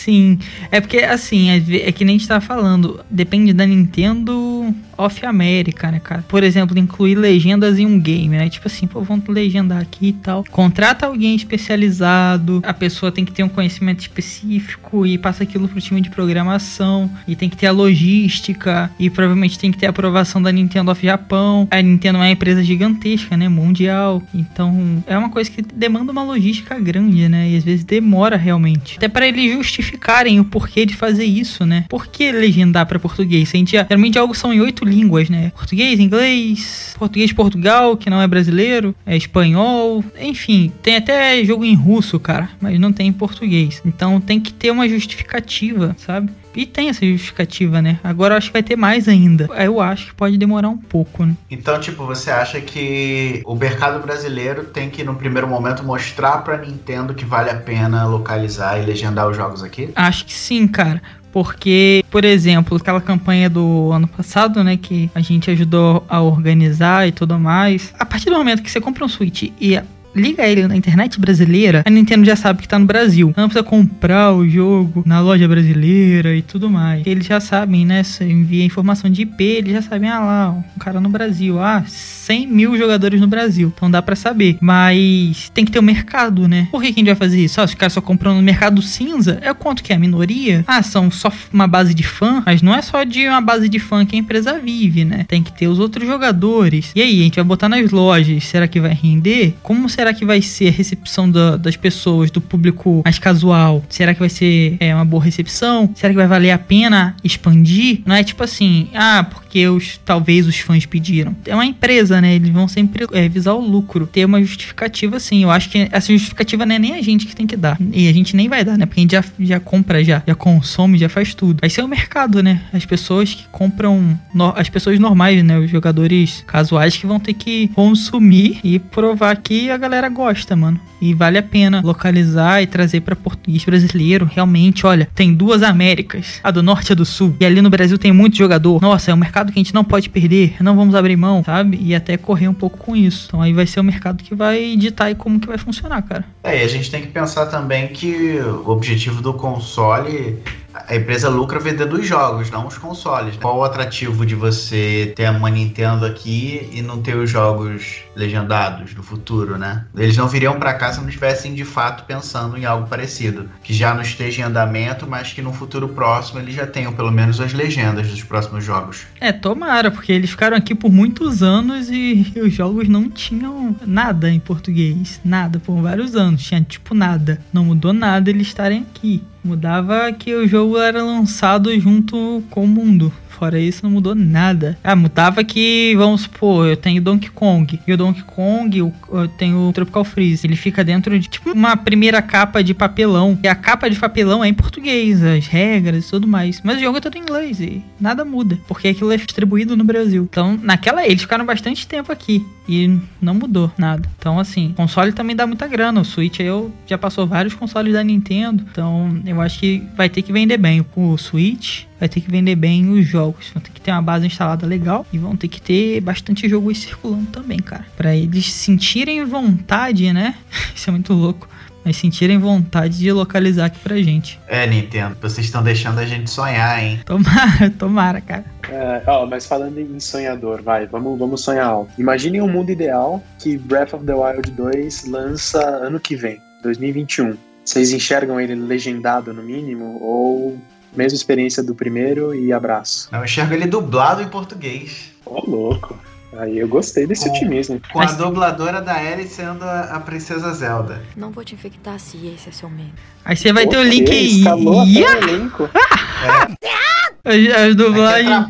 [0.09, 0.39] Sim.
[0.71, 3.05] É porque, assim, é, é que nem a gente tá falando.
[3.11, 6.25] Depende da Nintendo of America, né, cara?
[6.27, 8.49] Por exemplo, incluir legendas em um game, né?
[8.49, 10.45] Tipo assim, pô, vamos legendar aqui e tal.
[10.51, 15.81] Contrata alguém especializado, a pessoa tem que ter um conhecimento específico e passa aquilo pro
[15.81, 17.11] time de programação.
[17.29, 18.91] E tem que ter a logística.
[18.99, 21.69] E provavelmente tem que ter a aprovação da Nintendo of Japão.
[21.71, 23.47] A Nintendo é uma empresa gigantesca, né?
[23.47, 24.23] Mundial.
[24.35, 27.51] Então, é uma coisa que demanda uma logística grande, né?
[27.51, 28.97] E às vezes demora realmente.
[28.97, 29.55] Até para eles
[29.99, 31.85] justificarem o porquê de fazer isso, né?
[31.89, 33.51] Por que legendar para português?
[33.53, 35.51] A gente, geralmente jogos são em oito línguas, né?
[35.55, 41.65] Português, inglês, português de Portugal, que não é brasileiro, é espanhol, enfim, tem até jogo
[41.65, 43.83] em russo, cara, mas não tem em português.
[43.85, 46.31] Então tem que ter uma justificativa, sabe?
[46.59, 48.01] E tem essa justificativa, né?
[48.03, 49.49] Agora eu acho que vai ter mais ainda.
[49.57, 51.37] Eu acho que pode demorar um pouco, né?
[51.49, 56.59] Então, tipo, você acha que o mercado brasileiro tem que, no primeiro momento, mostrar pra
[56.59, 59.91] Nintendo que vale a pena localizar e legendar os jogos aqui?
[59.95, 61.01] Acho que sim, cara.
[61.31, 67.07] Porque, por exemplo, aquela campanha do ano passado, né, que a gente ajudou a organizar
[67.07, 67.95] e tudo mais.
[68.01, 69.81] A partir do momento que você compra um Switch e
[70.15, 73.33] liga ele na internet brasileira, a Nintendo já sabe que tá no Brasil.
[73.37, 77.07] Não precisa comprar o jogo na loja brasileira e tudo mais.
[77.07, 78.03] Eles já sabem, né?
[78.03, 81.61] Você envia informação de IP, eles já sabem, ah lá, um cara no Brasil.
[81.61, 83.73] Ah, 100 mil jogadores no Brasil.
[83.75, 84.59] Então dá para saber.
[84.61, 86.69] Mas tem que ter o um mercado, né?
[86.71, 87.61] Por que, que a gente vai fazer isso?
[87.61, 90.65] Ah, os caras só compram no mercado cinza, é quanto que é a minoria?
[90.67, 93.79] Ah, são só uma base de fã, mas não é só de uma base de
[93.79, 95.25] fã que a empresa vive, né?
[95.27, 96.93] Tem que ter os outros jogadores.
[96.95, 99.55] E aí, a gente vai botar nas lojas, será que vai render?
[99.63, 103.83] Como será que vai ser a recepção da, das pessoas, do público mais casual?
[103.89, 105.91] Será que vai ser é, uma boa recepção?
[105.93, 108.03] Será que vai valer a pena expandir?
[108.07, 111.35] Não é tipo assim, ah, porque porque os, talvez os fãs pediram.
[111.47, 112.35] É uma empresa, né?
[112.35, 114.07] Eles vão sempre é, visar o lucro.
[114.07, 115.43] Ter uma justificativa, sim.
[115.43, 117.79] Eu acho que essa justificativa não é nem a gente que tem que dar.
[117.93, 118.85] E a gente nem vai dar, né?
[118.85, 121.61] Porque a gente já, já compra, já, já consome, já faz tudo.
[121.63, 122.61] Vai ser o mercado, né?
[122.73, 124.21] As pessoas que compram.
[124.35, 125.59] No, as pessoas normais, né?
[125.59, 130.79] Os jogadores casuais que vão ter que consumir e provar que a galera gosta, mano.
[131.01, 134.29] E vale a pena localizar e trazer para português brasileiro.
[134.31, 137.37] Realmente, olha, tem duas Américas, a do norte e a do sul.
[137.41, 138.81] E ali no Brasil tem muito jogador.
[138.83, 140.57] Nossa, é um mercado que a gente não pode perder.
[140.61, 141.79] Não vamos abrir mão, sabe?
[141.81, 143.27] E até correr um pouco com isso.
[143.29, 146.25] Então aí vai ser o mercado que vai ditar aí como que vai funcionar, cara.
[146.43, 150.39] É, e a gente tem que pensar também que o objetivo do console
[150.75, 153.35] a empresa lucra vendendo os jogos, não os consoles.
[153.35, 153.41] Né?
[153.41, 158.95] Qual o atrativo de você ter uma Nintendo aqui e não ter os jogos legendados
[158.95, 159.85] no futuro, né?
[159.97, 163.73] Eles não viriam para cá se não estivessem de fato pensando em algo parecido, que
[163.73, 167.41] já não esteja em andamento, mas que no futuro próximo eles já tenham pelo menos
[167.41, 169.07] as legendas dos próximos jogos.
[169.21, 174.31] É, tomara, porque eles ficaram aqui por muitos anos e os jogos não tinham nada
[174.31, 177.41] em português, nada por vários anos, tinha tipo nada.
[177.53, 179.23] Não mudou nada eles estarem aqui.
[179.49, 183.11] Mudava que o jogo era lançado junto com o mundo.
[183.31, 184.77] Fora isso, não mudou nada.
[184.85, 187.81] Ah, mudava que, vamos supor, eu tenho Donkey Kong.
[187.87, 188.93] E o Donkey Kong, eu,
[189.39, 190.47] tenho o Tropical Freeze.
[190.47, 193.39] Ele fica dentro de, tipo, uma primeira capa de papelão.
[193.43, 196.61] E a capa de papelão é em português, as regras e tudo mais.
[196.63, 198.59] Mas o jogo é todo em inglês e nada muda.
[198.69, 200.27] Porque aquilo é distribuído no Brasil.
[200.29, 202.45] Então, naquela, eles ficaram bastante tempo aqui.
[202.69, 204.09] E não mudou nada.
[204.19, 206.01] Então, assim, console também dá muita grana.
[206.01, 208.65] O Switch eu já passou vários consoles da Nintendo.
[208.71, 212.55] Então, eu acho que vai ter que vender bem o Switch vai ter que vender
[212.55, 213.51] bem os jogos.
[213.53, 216.75] Vão ter que ter uma base instalada legal e vão ter que ter bastante jogo
[216.75, 217.87] circulando também, cara.
[217.97, 220.35] Para eles sentirem vontade, né?
[220.75, 221.49] Isso é muito louco.
[221.85, 224.39] Mas sentirem vontade de localizar aqui pra gente.
[224.47, 227.01] É, Nintendo, vocês estão deixando a gente sonhar, hein?
[227.05, 228.45] Tomara, tomara, cara.
[228.69, 231.93] É, ó, mas falando em sonhador, vai, vamos, vamos sonhar alto.
[231.99, 237.37] Imaginem um mundo ideal que Breath of the Wild 2 lança ano que vem, 2021.
[237.65, 239.99] Vocês enxergam ele legendado no mínimo?
[240.01, 240.59] Ou
[240.95, 243.09] Mesma experiência do primeiro e abraço.
[243.13, 245.13] Eu enxergo ele dublado em português.
[245.25, 245.99] Ô, oh, louco.
[246.37, 247.81] Aí eu gostei desse com, otimismo.
[247.91, 248.13] Com Mas...
[248.13, 251.03] a dubladora da Ellie sendo a, a, Princesa Zelda.
[251.17, 252.93] Não vou te infectar se esse é seu medo.
[253.25, 254.39] Aí você vai Pô, ter o link aí.
[254.39, 255.19] Escalou yeah!
[255.19, 255.65] o elenco.
[255.65, 256.79] é.
[257.29, 258.47] As, as dublagens.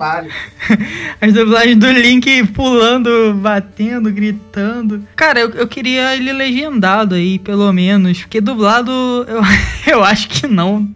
[1.21, 5.03] É as dublagens do Link pulando, batendo, gritando.
[5.17, 8.21] Cara, eu, eu queria ele legendado aí, pelo menos.
[8.21, 8.91] Porque dublado,
[9.27, 9.43] eu,
[9.95, 10.89] eu acho que não.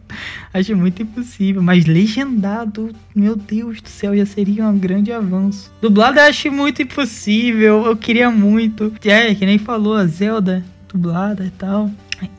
[0.55, 1.63] Acho muito impossível.
[1.63, 5.73] Mas legendado, meu Deus do céu, já seria um grande avanço.
[5.81, 7.87] Dublado eu acho muito impossível.
[7.87, 8.93] Eu queria muito.
[9.05, 11.91] É, que nem falou, a Zelda dublada e tal.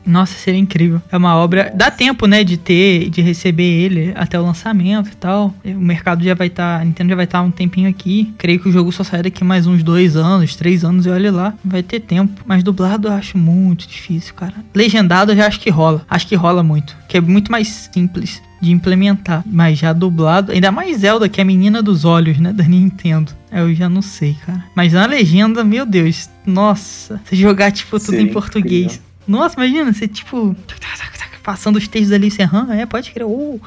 [0.06, 1.00] Nossa, seria incrível.
[1.10, 1.72] É uma obra.
[1.74, 5.54] Dá tempo, né, de ter, de receber ele até o lançamento e tal.
[5.64, 6.76] O mercado já vai estar.
[6.78, 8.34] Tá, a Nintendo já vai estar tá um tempinho aqui.
[8.38, 11.32] Creio que o jogo só sai daqui mais uns dois anos, três anos e olha
[11.32, 11.54] lá.
[11.64, 12.42] Vai ter tempo.
[12.46, 14.54] Mas dublado eu acho muito difícil, cara.
[14.74, 16.04] Legendado eu já acho que rola.
[16.08, 16.96] Acho que rola muito.
[17.08, 19.44] Que é muito mais simples de implementar.
[19.46, 23.32] Mas já dublado, ainda mais Zelda, que é a menina dos olhos, né, da Nintendo.
[23.52, 24.64] Eu já não sei, cara.
[24.74, 28.84] Mas na legenda, meu Deus, nossa, se jogar tipo tudo Sim, em português.
[28.84, 29.13] Incrível.
[29.26, 30.56] Nossa, imagina, você tipo.
[31.42, 33.60] Passando os textos ali, você, aham, é, pode crer, oh,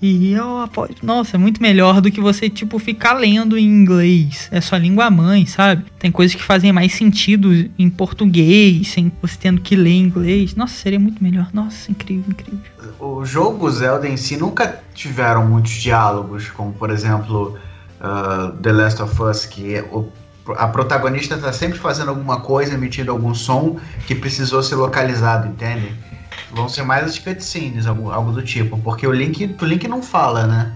[0.00, 0.94] e ó, pode.
[1.02, 4.48] Nossa, é muito melhor do que você, tipo, ficar lendo em inglês.
[4.52, 5.84] É sua língua mãe, sabe?
[5.98, 10.54] Tem coisas que fazem mais sentido em português, sem você tendo que ler em inglês.
[10.54, 11.48] Nossa, seria muito melhor.
[11.52, 12.60] Nossa, incrível, incrível.
[13.00, 17.58] O jogo Zelda em si nunca tiveram muitos diálogos, como por exemplo
[18.00, 20.08] uh, The Last of Us, que é o
[20.56, 23.76] a protagonista está sempre fazendo alguma coisa, emitindo algum som
[24.06, 25.94] que precisou ser localizado, entende?
[26.50, 30.02] Vão ser mais as cutscenes, algo, algo do tipo, porque o Link, o Link não
[30.02, 30.72] fala, né?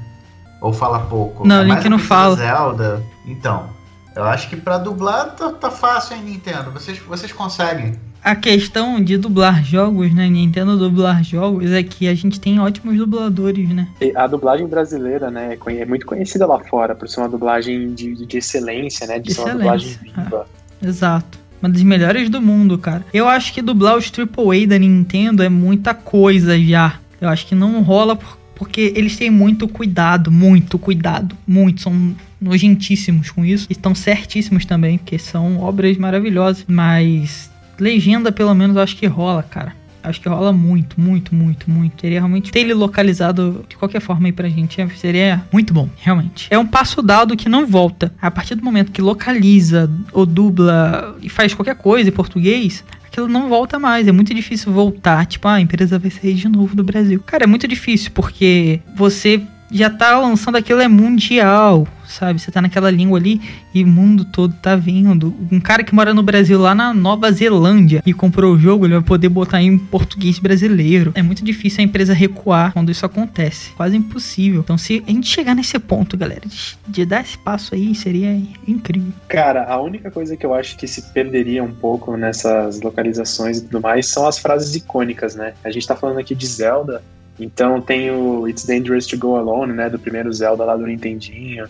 [0.61, 1.47] Ou fala pouco.
[1.47, 2.37] Não, é o Link não fala.
[2.37, 3.03] Zelda.
[3.27, 3.71] Então,
[4.15, 6.71] eu acho que para dublar tá, tá fácil, hein, Nintendo?
[6.71, 10.29] Vocês, vocês conseguem a questão de dublar jogos, né?
[10.29, 13.89] Nintendo dublar jogos é que a gente tem ótimos dubladores, né?
[14.15, 18.39] A dublagem brasileira, né, é muito conhecida lá fora por ser uma dublagem de, de
[18.39, 19.19] excelência, né?
[19.19, 20.47] De ser uma dublagem viva.
[20.81, 21.39] É, exato.
[21.61, 23.05] Uma das melhores do mundo, cara.
[23.13, 26.99] Eu acho que dublar os AAA da Nintendo é muita coisa já.
[27.21, 31.83] Eu acho que não rola por, porque eles têm muito cuidado, muito cuidado, muito.
[31.83, 33.67] São nojentíssimos com isso.
[33.71, 36.65] E estão certíssimos também, porque são obras maravilhosas.
[36.67, 39.75] Mas Legenda, pelo menos, eu acho que rola, cara.
[40.03, 42.01] Acho que rola muito, muito, muito, muito.
[42.01, 44.81] Seria realmente ter ele localizado de qualquer forma aí pra gente.
[44.81, 46.49] É, seria muito bom, realmente.
[46.51, 48.13] É um passo dado que não volta.
[48.21, 53.29] A partir do momento que localiza ou dubla e faz qualquer coisa em português, aquilo
[53.29, 54.09] não volta mais.
[54.09, 55.25] É muito difícil voltar.
[55.27, 57.23] Tipo, ah, a empresa vai sair de novo do Brasil.
[57.25, 59.41] Cara, é muito difícil porque você
[59.73, 62.41] já tá lançando aquilo é mundial, sabe?
[62.41, 63.41] Você tá naquela língua ali
[63.75, 65.35] e o mundo todo tá vendo.
[65.51, 68.95] Um cara que mora no Brasil, lá na Nova Zelândia, e comprou o jogo, ele
[68.95, 71.13] vai poder botar em português brasileiro.
[71.15, 73.73] É muito difícil a empresa recuar quando isso acontece.
[73.73, 74.61] Quase impossível.
[74.61, 78.41] Então, se a gente chegar nesse ponto, galera, de, de dar esse passo aí, seria
[78.67, 79.13] incrível.
[79.29, 83.63] Cara, a única coisa que eu acho que se perderia um pouco nessas localizações e
[83.63, 85.55] tudo mais são as frases icônicas, né?
[85.65, 87.03] A gente tá falando aqui de Zelda,
[87.39, 89.89] então tem o It's Dangerous to Go Alone, né?
[89.89, 91.67] Do primeiro Zelda lá do Nintendinho.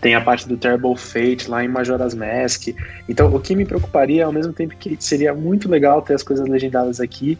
[0.00, 2.68] Tem a parte do Terrible Fate lá em Majora's Mask.
[3.08, 6.46] Então, o que me preocuparia, ao mesmo tempo que seria muito legal ter as coisas
[6.46, 7.38] legendadas aqui,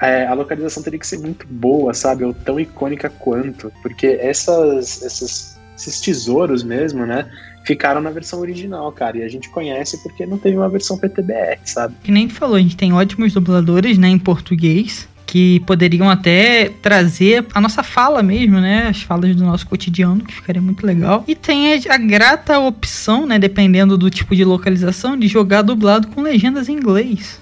[0.00, 2.24] é, a localização teria que ser muito boa, sabe?
[2.24, 3.72] Ou tão icônica quanto.
[3.82, 7.30] Porque essas, essas, esses tesouros mesmo, né?
[7.64, 9.18] Ficaram na versão original, cara.
[9.18, 11.94] E a gente conhece porque não teve uma versão PTBR, sabe?
[12.02, 16.68] Que nem tu falou, a gente tem ótimos dubladores, né, em português que poderiam até
[16.82, 18.88] trazer a nossa fala mesmo, né?
[18.88, 21.24] As falas do nosso cotidiano, que ficaria muito legal.
[21.26, 23.38] E tem a, a, grata opção, né?
[23.38, 27.40] Dependendo do tipo de localização, de jogar dublado com legendas em inglês.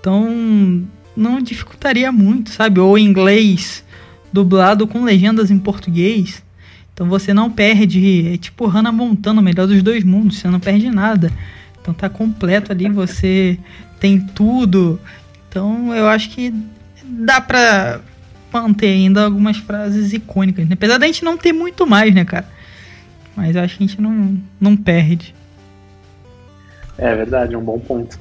[0.00, 0.82] Então,
[1.16, 2.80] não dificultaria muito, sabe?
[2.80, 3.84] Ou inglês
[4.32, 6.42] dublado com legendas em português.
[6.92, 10.58] Então você não perde, é tipo Hannah Montana, o melhor dos dois mundos, você não
[10.58, 11.30] perde nada.
[11.80, 13.56] Então tá completo ali, você
[14.00, 14.98] tem tudo.
[15.48, 16.52] Então eu acho que
[17.06, 18.00] dá pra
[18.52, 20.66] manter ainda algumas frases icônicas.
[20.66, 20.74] Né?
[20.74, 22.48] Apesar da gente não ter muito mais, né, cara?
[23.34, 25.34] Mas eu acho que a gente não, não perde.
[26.96, 28.18] É verdade, é um bom ponto.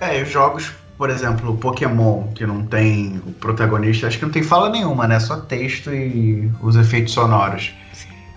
[0.00, 4.44] É, os jogos, por exemplo, Pokémon, que não tem o protagonista, acho que não tem
[4.44, 5.18] fala nenhuma, né?
[5.18, 7.72] Só texto e os efeitos sonoros.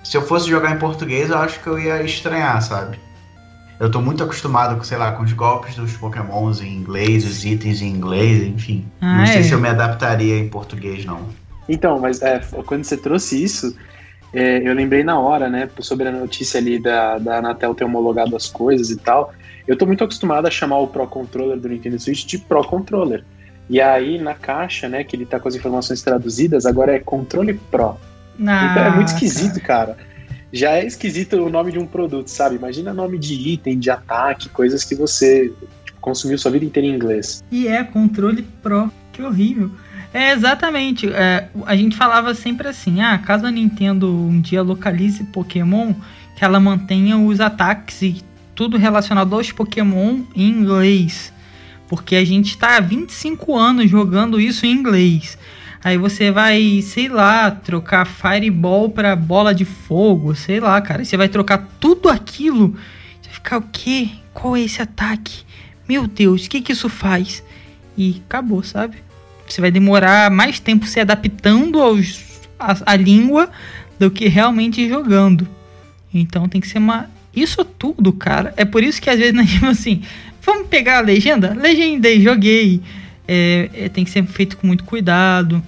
[0.03, 2.99] Se eu fosse jogar em português, eu acho que eu ia estranhar, sabe?
[3.81, 7.43] Eu tô muito acostumado com, sei lá, com os golpes dos pokémons em inglês, os
[7.43, 8.85] itens em inglês, enfim.
[9.01, 9.43] Ah, não sei é.
[9.43, 11.21] se eu me adaptaria em português, não.
[11.67, 13.75] Então, mas é, quando você trouxe isso,
[14.31, 18.35] é, eu lembrei na hora, né, sobre a notícia ali da, da Anatel ter homologado
[18.35, 19.33] as coisas e tal.
[19.67, 23.25] Eu tô muito acostumado a chamar o Pro Controller do Nintendo Switch de Pro Controller.
[23.67, 27.55] E aí, na caixa, né, que ele tá com as informações traduzidas, agora é Controle
[27.71, 27.97] Pro.
[28.45, 29.95] Ah, então é muito esquisito, cara.
[29.95, 30.10] cara
[30.53, 32.55] já é esquisito o nome de um produto, sabe?
[32.55, 35.53] Imagina nome de item, de ataque, coisas que você
[35.85, 37.43] tipo, consumiu sua vida inteira em inglês.
[37.51, 39.71] E é controle Pro, que horrível.
[40.13, 41.09] É exatamente.
[41.09, 45.93] É, a gente falava sempre assim: ah, caso a Nintendo um dia localize Pokémon,
[46.37, 48.21] que ela mantenha os ataques e
[48.53, 51.31] tudo relacionado aos Pokémon em inglês.
[51.87, 55.37] Porque a gente está há 25 anos jogando isso em inglês.
[55.83, 61.03] Aí você vai, sei lá, trocar Fireball para bola de fogo, sei lá, cara.
[61.03, 62.75] Você vai trocar tudo aquilo.
[63.19, 64.09] Você vai ficar o quê?
[64.31, 65.43] Qual é esse ataque?
[65.89, 67.43] Meu Deus, o que que isso faz?
[67.97, 68.97] E acabou, sabe?
[69.47, 73.49] Você vai demorar mais tempo se adaptando aos, a, a língua
[73.97, 75.47] do que realmente jogando.
[76.13, 77.09] Então tem que ser uma.
[77.35, 78.53] Isso tudo, cara.
[78.55, 80.03] É por isso que às vezes nós tipo assim,
[80.43, 81.55] vamos pegar a legenda?
[81.55, 82.81] Legendei, joguei.
[83.27, 85.63] É, é, tem que ser feito com muito cuidado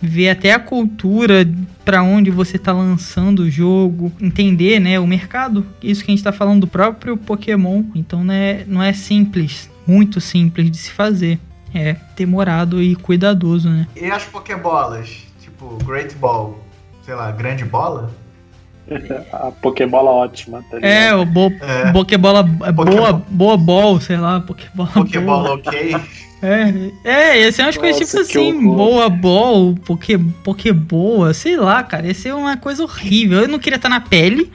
[0.00, 1.46] ver até a cultura
[1.84, 5.66] para onde você está lançando o jogo, entender, né, o mercado.
[5.82, 10.20] Isso que a gente está falando do próprio Pokémon, então né, não é simples, muito
[10.20, 11.38] simples de se fazer.
[11.72, 13.86] É demorado e cuidadoso, né?
[13.94, 15.24] E as Pokébolas?
[15.40, 16.58] Tipo, Great Ball,
[17.04, 18.10] sei lá, grande bola?
[19.32, 21.92] a Pokébola ótima, tá É, o bo é.
[21.92, 24.90] Pokébola boa, boa ball, sei lá, Pokébola.
[24.90, 25.96] Pokébola ok.
[26.42, 31.82] É, é, esse é umas coisas tipo assim, boa, bol, porque, porque boa, sei lá,
[31.82, 33.40] cara, esse é uma coisa horrível.
[33.40, 34.50] Eu não queria estar na pele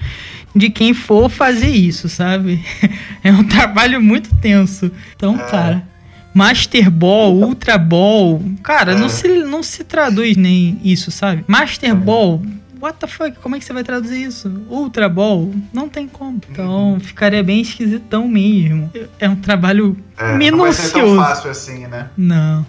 [0.55, 2.63] de quem for fazer isso, sabe?
[3.23, 4.91] É um trabalho muito tenso.
[5.15, 5.49] Então, é.
[5.49, 5.87] cara,
[6.31, 8.95] Master Ball, Ultra Ball, cara, é.
[8.95, 11.43] não, se, não se traduz nem isso, sabe?
[11.47, 11.93] Master é.
[11.95, 12.39] Ball,
[12.79, 13.37] what the fuck?
[13.39, 14.49] Como é que você vai traduzir isso?
[14.69, 15.53] Ultra Ball?
[15.73, 16.41] Não tem como.
[16.49, 18.91] Então ficaria bem esquisitão mesmo.
[19.19, 20.57] É um trabalho é, minucioso.
[20.57, 22.09] Não vai ser tão fácil assim, né?
[22.17, 22.65] Não.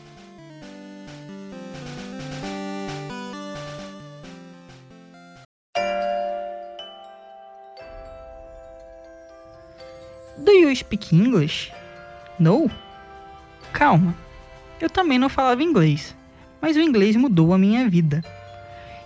[10.39, 11.73] Do you speak English?
[12.39, 12.71] No?
[13.73, 14.15] Calma.
[14.81, 16.15] Eu também não falava inglês,
[16.61, 18.23] mas o inglês mudou a minha vida.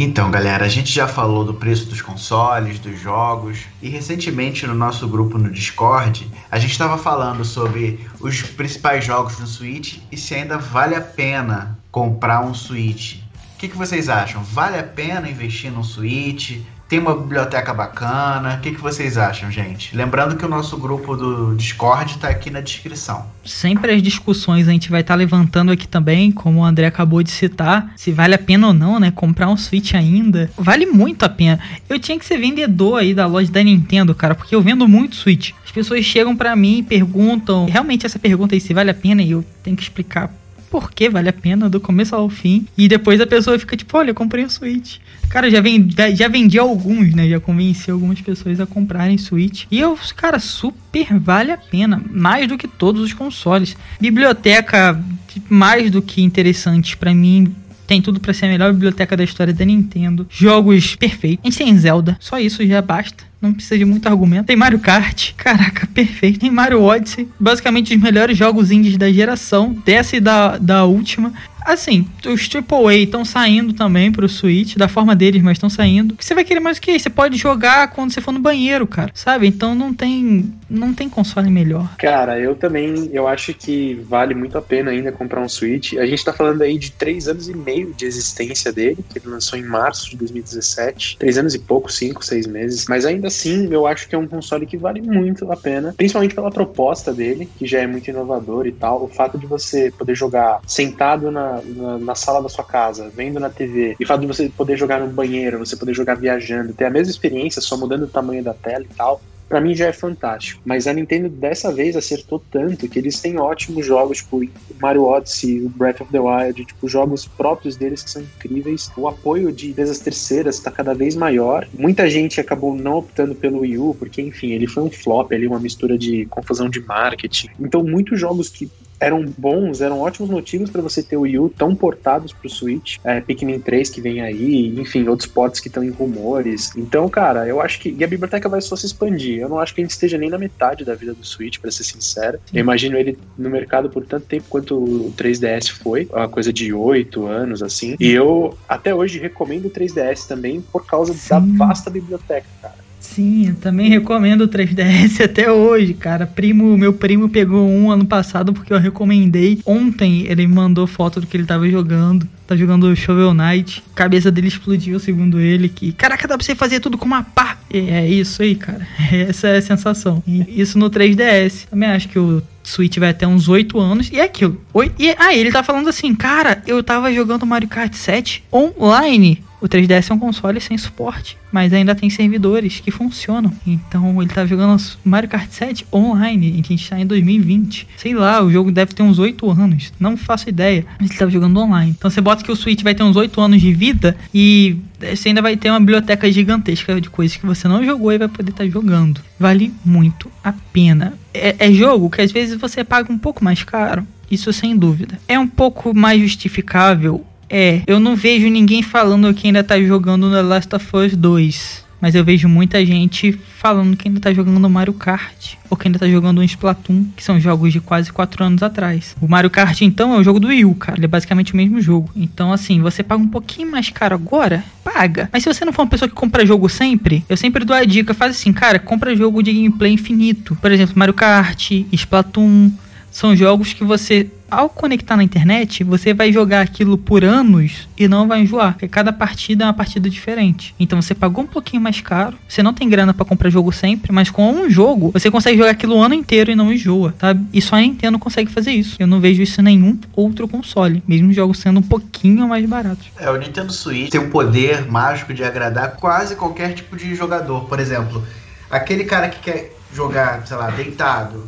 [0.00, 4.72] Então, galera, a gente já falou do preço dos consoles, dos jogos, e recentemente no
[4.72, 10.16] nosso grupo no Discord, a gente estava falando sobre os principais jogos no Switch e
[10.16, 13.27] se ainda vale a pena comprar um Switch.
[13.58, 14.40] O que, que vocês acham?
[14.40, 16.58] Vale a pena investir num Switch?
[16.88, 18.54] Tem uma biblioteca bacana.
[18.54, 19.96] O que, que vocês acham, gente?
[19.96, 23.26] Lembrando que o nosso grupo do Discord está aqui na descrição.
[23.44, 27.20] Sempre as discussões a gente vai estar tá levantando aqui também, como o André acabou
[27.20, 29.10] de citar, se vale a pena ou não, né?
[29.10, 30.48] Comprar um Switch ainda.
[30.56, 31.58] Vale muito a pena.
[31.88, 35.16] Eu tinha que ser vendedor aí da loja da Nintendo, cara, porque eu vendo muito
[35.16, 35.50] Switch.
[35.64, 39.20] As pessoas chegam para mim e perguntam, realmente essa pergunta aí se vale a pena
[39.20, 40.32] e eu tenho que explicar
[40.70, 42.66] por que vale a pena do começo ao fim.
[42.76, 44.98] E depois a pessoa fica tipo, olha, comprei um Switch.
[45.28, 47.28] Cara, já vendi, já vendi alguns, né?
[47.28, 49.64] Já convenci algumas pessoas a comprarem Switch.
[49.70, 52.02] E eu, cara, super vale a pena.
[52.10, 53.76] Mais do que todos os consoles.
[54.00, 55.02] Biblioteca
[55.48, 57.54] mais do que interessante para mim
[57.86, 60.26] tem tudo para ser a melhor biblioteca da história da Nintendo.
[60.28, 61.40] Jogos perfeitos.
[61.42, 63.24] A gente tem Zelda, só isso já basta.
[63.40, 64.46] Não precisa de muito argumento.
[64.46, 66.40] Tem Mario Kart, caraca, perfeito.
[66.40, 71.32] Tem Mario Odyssey, basicamente os melhores jogos indies da geração, dessa e da, da última.
[71.68, 76.16] Assim, os AAA estão saindo também pro Switch, da forma deles, mas estão saindo.
[76.18, 76.98] Você vai querer mais o que?
[76.98, 79.10] Você pode jogar quando você for no banheiro, cara.
[79.12, 79.46] Sabe?
[79.46, 81.94] Então não tem não tem console melhor.
[81.96, 85.94] Cara, eu também, eu acho que vale muito a pena ainda comprar um Switch.
[85.94, 89.28] A gente tá falando aí de três anos e meio de existência dele, que ele
[89.28, 91.16] lançou em março de 2017.
[91.18, 92.86] Três anos e pouco, cinco, seis meses.
[92.88, 96.34] Mas ainda assim, eu acho que é um console que vale muito a pena, principalmente
[96.34, 99.04] pela proposta dele, que já é muito inovador e tal.
[99.04, 103.38] O fato de você poder jogar sentado na, na, na sala da sua casa, vendo
[103.38, 106.74] na TV, e o fato de você poder jogar no banheiro, você poder jogar viajando,
[106.74, 109.86] ter a mesma experiência, só mudando o tamanho da tela e tal, para mim já
[109.86, 110.60] é fantástico.
[110.64, 114.42] Mas a Nintendo dessa vez acertou tanto que eles têm ótimos jogos, tipo
[114.80, 118.90] Mario Odyssey, o Breath of the Wild, tipo jogos próprios deles que são incríveis.
[118.96, 121.66] O apoio de empresas terceiras está cada vez maior.
[121.72, 125.46] Muita gente acabou não optando pelo Wii U, porque enfim, ele foi um flop ali,
[125.46, 127.48] uma mistura de confusão de marketing.
[127.58, 128.70] Então muitos jogos que
[129.00, 132.96] eram bons, eram ótimos motivos para você ter o Wii U tão portados pro Switch.
[133.04, 136.72] É, Pikmin 3 que vem aí, enfim, outros ports que estão em rumores.
[136.76, 137.94] Então, cara, eu acho que.
[137.96, 139.40] E a biblioteca vai só se expandir.
[139.40, 141.70] Eu não acho que a gente esteja nem na metade da vida do Switch, para
[141.70, 142.38] ser sincero.
[142.52, 146.72] Eu imagino ele no mercado por tanto tempo quanto o 3DS foi, uma coisa de
[146.72, 147.96] 8 anos, assim.
[147.98, 151.28] E eu até hoje recomendo o 3DS também por causa Sim.
[151.28, 152.87] da vasta biblioteca, cara.
[153.14, 156.26] Sim, eu também recomendo o 3DS até hoje, cara.
[156.26, 159.60] Primo, meu primo pegou um ano passado porque eu recomendei.
[159.64, 162.28] Ontem ele mandou foto do que ele tava jogando.
[162.48, 163.84] Tá jogando Shovel Knight.
[163.94, 165.68] Cabeça dele explodiu, segundo ele.
[165.68, 167.58] Que, caraca, dá pra você fazer tudo com uma pá.
[167.70, 168.88] É isso aí, cara.
[169.12, 170.22] Essa é a sensação.
[170.26, 171.66] E isso no 3DS.
[171.68, 174.10] Também acho que o Switch vai até uns 8 anos.
[174.10, 174.58] E é aquilo.
[174.72, 174.90] Oi?
[174.98, 179.68] E, ah, ele tá falando assim, cara, eu tava jogando Mario Kart 7 online o
[179.68, 183.52] 3DS é um console sem suporte, mas ainda tem servidores que funcionam.
[183.66, 187.88] Então ele tá jogando Mario Kart 7 online, a gente tá em 2020.
[187.96, 190.86] Sei lá, o jogo deve ter uns 8 anos, não faço ideia.
[191.00, 191.94] Mas ele tá jogando online.
[191.96, 195.28] Então você bota que o Switch vai ter uns 8 anos de vida e você
[195.28, 198.50] ainda vai ter uma biblioteca gigantesca de coisas que você não jogou e vai poder
[198.50, 199.20] estar tá jogando.
[199.38, 201.14] Vale muito a pena.
[201.32, 204.06] É, é jogo que às vezes você paga um pouco mais caro.
[204.30, 205.18] Isso sem dúvida.
[205.26, 210.30] É um pouco mais justificável é, eu não vejo ninguém falando que ainda tá jogando
[210.30, 211.87] The Last of Us 2.
[212.00, 215.54] Mas eu vejo muita gente falando que ainda tá jogando Mario Kart.
[215.68, 219.16] Ou que ainda tá jogando um Splatoon, que são jogos de quase 4 anos atrás.
[219.20, 220.98] O Mario Kart, então, é o jogo do Wii U, cara.
[220.98, 222.10] Ele é basicamente o mesmo jogo.
[222.14, 224.64] Então, assim, você paga um pouquinho mais caro agora?
[224.84, 225.28] Paga.
[225.32, 227.84] Mas se você não for uma pessoa que compra jogo sempre, eu sempre dou a
[227.84, 230.56] dica, faz assim, cara, compra jogo de gameplay infinito.
[230.60, 232.70] Por exemplo, Mario Kart, Splatoon.
[233.10, 238.08] São jogos que você ao conectar na internet, você vai jogar aquilo por anos e
[238.08, 240.74] não vai enjoar, porque cada partida é uma partida diferente.
[240.78, 244.12] Então você pagou um pouquinho mais caro, você não tem grana para comprar jogo sempre,
[244.12, 247.36] mas com um jogo você consegue jogar aquilo o ano inteiro e não enjoa, tá?
[247.52, 248.96] E só a Nintendo consegue fazer isso.
[248.98, 252.64] Eu não vejo isso em nenhum outro console, mesmo os jogos sendo um pouquinho mais
[252.66, 253.06] baratos.
[253.18, 257.64] É, o Nintendo Switch tem um poder mágico de agradar quase qualquer tipo de jogador.
[257.66, 258.24] Por exemplo,
[258.70, 261.46] aquele cara que quer jogar, sei lá, deitado,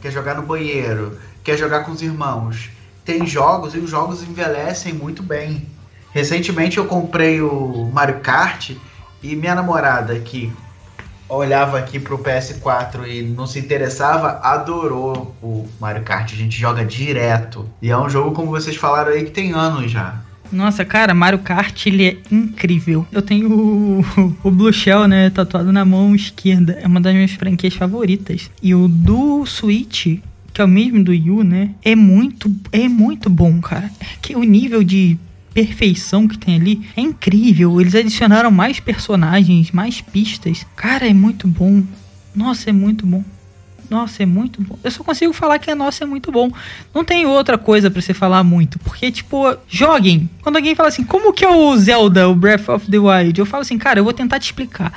[0.00, 2.70] quer jogar no banheiro, quer jogar com os irmãos.
[3.04, 5.68] Tem jogos e os jogos envelhecem muito bem.
[6.12, 8.70] Recentemente eu comprei o Mario Kart
[9.22, 10.50] e minha namorada que
[11.28, 16.32] olhava aqui pro PS4 e não se interessava, adorou o Mario Kart.
[16.32, 17.68] A gente joga direto.
[17.80, 20.20] E é um jogo, como vocês falaram aí, que tem anos já.
[20.52, 23.06] Nossa, cara, Mario Kart ele é incrível.
[23.10, 26.78] Eu tenho o, o Blue Shell, né, tatuado na mão esquerda.
[26.80, 28.50] É uma das minhas franquias favoritas.
[28.62, 30.20] E o do Switch,
[30.54, 31.70] que é o mesmo do Yu, né?
[31.84, 33.90] É muito, é muito bom, cara.
[33.98, 35.18] É que o nível de
[35.52, 37.80] perfeição que tem ali é incrível.
[37.80, 40.64] Eles adicionaram mais personagens, mais pistas.
[40.76, 41.82] Cara, é muito bom.
[42.34, 43.24] Nossa, é muito bom.
[43.90, 44.78] Nossa, é muito bom.
[44.82, 46.50] Eu só consigo falar que a nossa é muito bom.
[46.94, 48.78] Não tem outra coisa para você falar muito.
[48.78, 50.30] Porque, tipo, joguem.
[50.40, 53.38] Quando alguém fala assim, como que é o Zelda, o Breath of the Wild?
[53.38, 54.92] Eu falo assim, cara, eu vou tentar te explicar.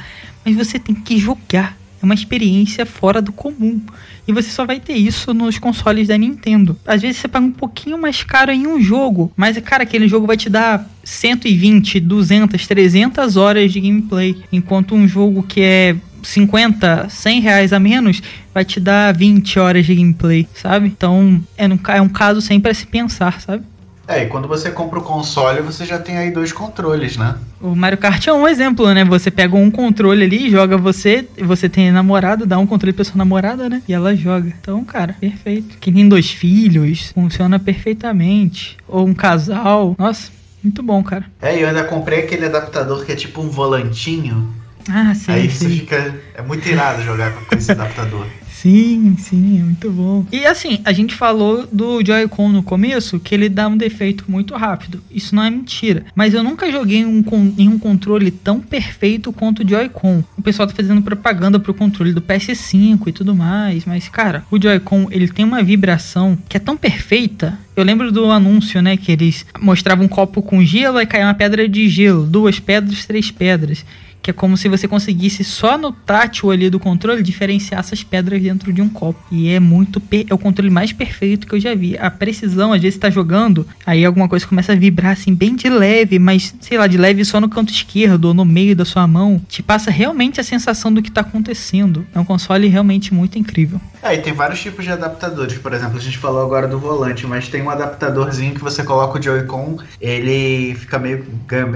[0.45, 1.75] Mas você tem que jogar.
[2.01, 3.81] É uma experiência fora do comum.
[4.27, 6.77] E você só vai ter isso nos consoles da Nintendo.
[6.85, 10.27] Às vezes você paga um pouquinho mais caro em um jogo, mas cara, aquele jogo
[10.27, 17.07] vai te dar 120, 200, 300 horas de gameplay, enquanto um jogo que é 50,
[17.09, 18.21] 100 reais a menos
[18.53, 20.87] vai te dar 20 horas de gameplay, sabe?
[20.87, 23.63] Então é um, é um caso sempre a se pensar, sabe?
[24.07, 27.35] É, e quando você compra o console, você já tem aí dois controles, né?
[27.59, 29.03] O Mario Kart é um exemplo, né?
[29.03, 33.17] Você pega um controle ali, joga você, você tem namorada, dá um controle pra sua
[33.17, 33.81] namorada, né?
[33.85, 34.47] E ela joga.
[34.47, 35.77] Então, cara, perfeito.
[35.77, 38.77] Que nem dois filhos, funciona perfeitamente.
[38.87, 39.93] Ou um casal.
[39.99, 40.31] Nossa,
[40.63, 41.25] muito bom, cara.
[41.41, 44.53] É, e eu ainda comprei aquele adaptador que é tipo um volantinho.
[44.89, 45.33] Ah, sim.
[45.33, 45.67] Aí sim.
[45.67, 46.15] você fica.
[46.33, 48.25] É muito irado jogar com esse adaptador.
[48.61, 50.25] Sim, sim, é muito bom.
[50.31, 54.55] E assim, a gente falou do Joy-Con no começo, que ele dá um defeito muito
[54.55, 54.99] rápido.
[55.11, 56.05] Isso não é mentira.
[56.15, 57.23] Mas eu nunca joguei um,
[57.55, 60.23] em um controle tão perfeito quanto o Joy-Con.
[60.35, 63.85] O pessoal tá fazendo propaganda pro controle do PS5 e tudo mais.
[63.85, 67.59] Mas, cara, o Joy-Con, ele tem uma vibração que é tão perfeita.
[67.75, 71.35] Eu lembro do anúncio, né, que eles mostravam um copo com gelo e caía uma
[71.35, 72.25] pedra de gelo.
[72.25, 73.85] Duas pedras, três pedras
[74.27, 78.41] que é como se você conseguisse só no tátil ali do controle diferenciar essas pedras
[78.41, 79.17] dentro de um copo.
[79.31, 81.97] E é muito é o controle mais perfeito que eu já vi.
[81.97, 85.69] A precisão, às vezes tá jogando, aí alguma coisa começa a vibrar assim bem de
[85.69, 89.07] leve, mas sei lá, de leve só no canto esquerdo ou no meio da sua
[89.07, 92.05] mão, te passa realmente a sensação do que tá acontecendo.
[92.13, 93.79] É um console realmente muito incrível.
[94.03, 95.57] É, e tem vários tipos de adaptadores.
[95.57, 99.17] Por exemplo, a gente falou agora do volante, mas tem um adaptadorzinho que você coloca
[99.17, 101.25] o Joy-Con, ele fica meio.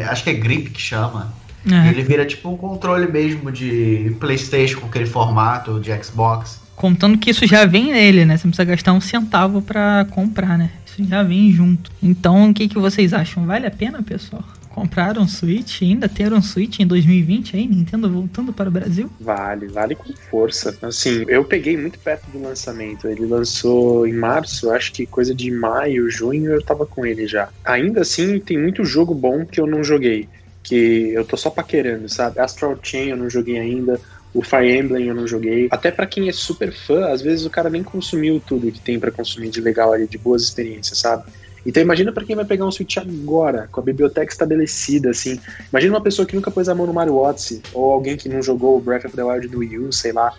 [0.09, 1.33] Acho que é grip que chama.
[1.69, 1.89] É.
[1.89, 6.59] Ele vira tipo um controle mesmo de PlayStation com aquele formato de Xbox.
[6.75, 8.37] Contando que isso já vem nele, né?
[8.37, 10.71] Você não precisa gastar um centavo para comprar, né?
[10.85, 11.91] Isso já vem junto.
[12.01, 13.45] Então, o que, que vocês acham?
[13.45, 14.43] Vale a pena, pessoal?
[14.69, 19.11] Comprar um Switch, ainda ter um Switch em 2020 aí, Nintendo voltando para o Brasil?
[19.19, 20.75] Vale, vale com força.
[20.81, 23.05] Assim, eu peguei muito perto do lançamento.
[23.05, 27.49] Ele lançou em março, acho que coisa de maio, junho eu tava com ele já.
[27.65, 30.27] Ainda assim, tem muito jogo bom que eu não joguei
[30.63, 32.39] que eu tô só paquerando, sabe?
[32.39, 33.99] Astral Chain eu não joguei ainda,
[34.33, 35.67] o Fire Emblem eu não joguei.
[35.71, 38.99] Até para quem é super fã, às vezes o cara nem consumiu tudo que tem
[38.99, 41.23] para consumir de legal ali, de boas experiências, sabe?
[41.65, 45.39] Então imagina para quem vai pegar um Switch agora, com a biblioteca estabelecida, assim.
[45.71, 48.41] Imagina uma pessoa que nunca pôs a mão no Mario Odyssey, ou alguém que não
[48.41, 50.33] jogou o Breath of the Wild do Wii U, sei lá.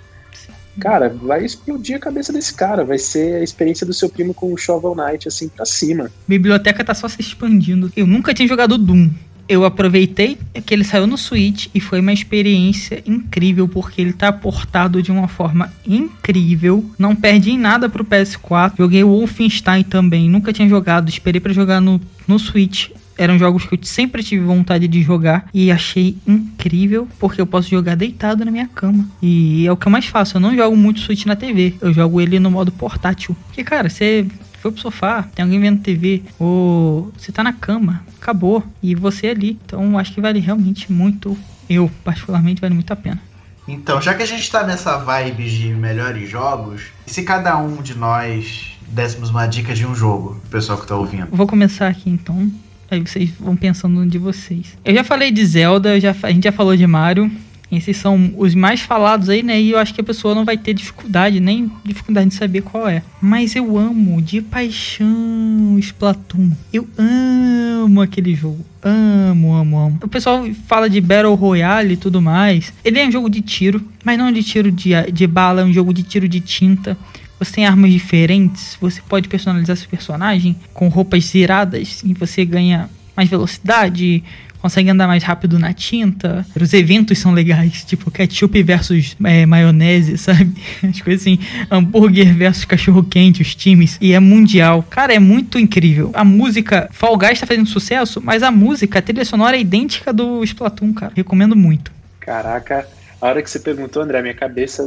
[0.80, 2.82] Cara, vai explodir a cabeça desse cara.
[2.82, 6.10] Vai ser a experiência do seu primo com o Shovel Knight, assim, pra cima.
[6.26, 7.92] Biblioteca tá só se expandindo.
[7.94, 9.10] Eu nunca tinha jogado Doom
[9.52, 14.32] eu aproveitei que ele saiu no Switch e foi uma experiência incrível porque ele tá
[14.32, 16.90] portado de uma forma incrível.
[16.98, 18.72] Não perdi em nada pro PS4.
[18.78, 22.88] Joguei o Wolfenstein também, nunca tinha jogado, esperei para jogar no, no Switch.
[23.18, 27.68] Eram jogos que eu sempre tive vontade de jogar e achei incrível porque eu posso
[27.68, 29.06] jogar deitado na minha cama.
[29.20, 30.38] E é o que eu mais faço.
[30.38, 33.36] Eu não jogo muito Switch na TV, eu jogo ele no modo portátil.
[33.48, 34.26] Porque, cara, você
[34.62, 39.26] foi pro sofá, tem alguém vendo TV, ou você tá na cama, acabou, e você
[39.26, 39.58] ali.
[39.66, 41.36] Então acho que vale realmente muito,
[41.68, 43.20] eu particularmente, vale muito a pena.
[43.66, 47.82] Então, já que a gente tá nessa vibe de melhores jogos, e se cada um
[47.82, 51.26] de nós dessemos uma dica de um jogo, o pessoal que tá ouvindo?
[51.30, 52.50] Vou começar aqui então.
[52.90, 54.76] Aí vocês vão pensando no de vocês.
[54.84, 57.30] Eu já falei de Zelda, já, a gente já falou de Mario.
[57.72, 59.60] Esses são os mais falados aí, né?
[59.60, 62.86] E eu acho que a pessoa não vai ter dificuldade, nem dificuldade de saber qual
[62.86, 63.02] é.
[63.20, 66.50] Mas eu amo de paixão Splatoon.
[66.70, 68.62] Eu amo aquele jogo.
[68.82, 69.98] Amo, amo, amo.
[70.02, 72.74] O pessoal fala de Battle Royale e tudo mais.
[72.84, 75.72] Ele é um jogo de tiro, mas não de tiro de, de bala, é um
[75.72, 76.96] jogo de tiro de tinta.
[77.38, 82.88] Você tem armas diferentes, você pode personalizar seu personagem com roupas ziradas e você ganha
[83.16, 84.22] mais velocidade,
[84.62, 86.46] consegue andar mais rápido na tinta.
[86.58, 90.54] Os eventos são legais, tipo ketchup versus é, maionese, sabe?
[90.88, 91.38] As coisas assim,
[91.68, 93.98] hambúrguer versus cachorro quente, os times.
[94.00, 94.84] E é mundial.
[94.88, 96.12] Cara, é muito incrível.
[96.14, 100.12] A música, Fall Guys tá fazendo sucesso, mas a música, a trilha sonora é idêntica
[100.12, 101.12] do Splatoon, cara.
[101.16, 101.90] Recomendo muito.
[102.20, 102.86] Caraca,
[103.20, 104.86] a hora que você perguntou, André, minha cabeça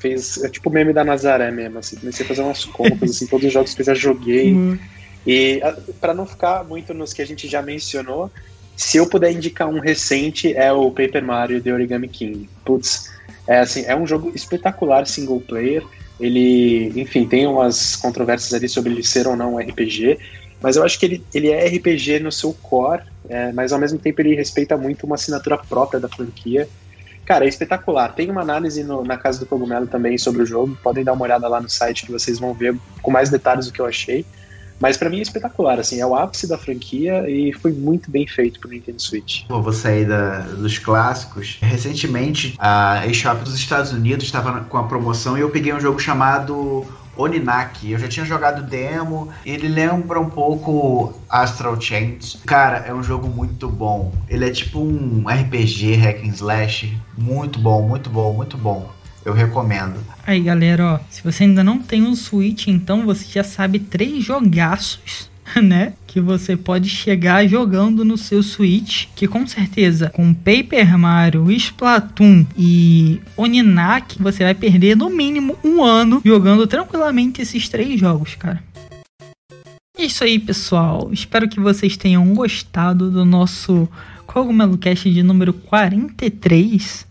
[0.00, 0.42] fez.
[0.44, 1.96] É tipo o meme da Nazaré mesmo, assim.
[1.96, 4.54] Comecei a fazer umas contas, assim, todos os jogos que eu já joguei.
[4.56, 4.78] Uhum.
[5.26, 5.60] E
[6.00, 8.30] para não ficar muito nos que a gente já mencionou,
[8.76, 12.48] se eu puder indicar um recente, é o Paper Mario The Origami King.
[12.64, 13.10] Putz,
[13.46, 15.82] é assim, é um jogo espetacular single player.
[16.20, 20.18] Ele, enfim, tem umas controvérsias ali sobre ele ser ou não um RPG.
[20.60, 23.98] Mas eu acho que ele, ele é RPG no seu core, é, mas ao mesmo
[23.98, 26.68] tempo ele respeita muito uma assinatura própria da franquia.
[27.24, 28.14] Cara, é espetacular.
[28.14, 30.78] Tem uma análise no, na Casa do Cogumelo também sobre o jogo.
[30.82, 33.72] Podem dar uma olhada lá no site que vocês vão ver com mais detalhes do
[33.72, 34.24] que eu achei.
[34.80, 38.26] Mas para mim é espetacular, assim, é o ápice da franquia e foi muito bem
[38.26, 39.44] feito pro Nintendo Switch.
[39.48, 41.58] Pô, vou sair da, dos clássicos.
[41.62, 45.98] Recentemente, a eShop dos Estados Unidos estava com a promoção e eu peguei um jogo
[45.98, 47.92] chamado Oninaki.
[47.92, 52.38] Eu já tinha jogado demo, ele lembra um pouco Astral Chains.
[52.44, 54.12] Cara, é um jogo muito bom.
[54.28, 58.95] Ele é tipo um RPG hack and slash, muito bom, muito bom, muito bom.
[59.26, 59.98] Eu recomendo.
[60.24, 64.24] Aí, galera, ó, se você ainda não tem um Switch, então você já sabe três
[64.24, 65.28] jogaços
[65.62, 65.94] né?
[66.06, 72.46] Que você pode chegar jogando no seu Switch, que com certeza com Paper Mario, Splatoon
[72.56, 78.62] e Oninak, você vai perder no mínimo um ano jogando tranquilamente esses três jogos, cara.
[79.98, 81.08] É isso aí, pessoal.
[81.12, 83.88] Espero que vocês tenham gostado do nosso
[84.26, 87.06] Cogumelo Cast de número 43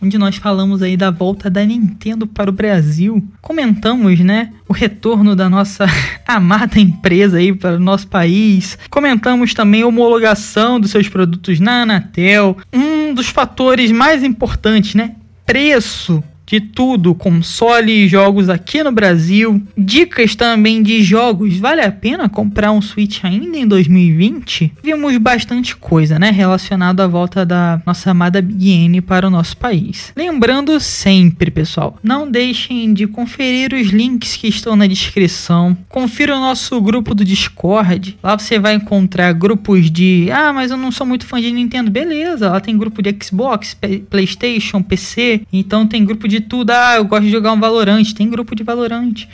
[0.00, 3.26] onde nós falamos aí da volta da Nintendo para o Brasil.
[3.40, 5.86] Comentamos, né, o retorno da nossa
[6.26, 8.78] amada empresa aí para o nosso país.
[8.90, 12.56] Comentamos também a homologação dos seus produtos na Anatel.
[12.72, 19.60] Um dos fatores mais importantes, né, preço de tudo, console e jogos aqui no Brasil.
[19.76, 21.58] Dicas também de jogos.
[21.58, 24.72] Vale a pena comprar um Switch ainda em 2020?
[24.82, 29.56] Vimos bastante coisa, né, relacionada à volta da nossa amada Big N para o nosso
[29.56, 30.12] país.
[30.16, 35.76] Lembrando sempre, pessoal, não deixem de conferir os links que estão na descrição.
[35.88, 38.16] Confira o nosso grupo do Discord.
[38.22, 41.90] Lá você vai encontrar grupos de, ah, mas eu não sou muito fã de Nintendo.
[41.90, 43.76] Beleza, lá tem grupo de Xbox,
[44.08, 45.42] PlayStation, PC.
[45.52, 46.70] Então tem grupo de de tudo.
[46.70, 48.14] Ah, eu gosto de jogar um Valorante.
[48.14, 49.28] Tem grupo de Valorante.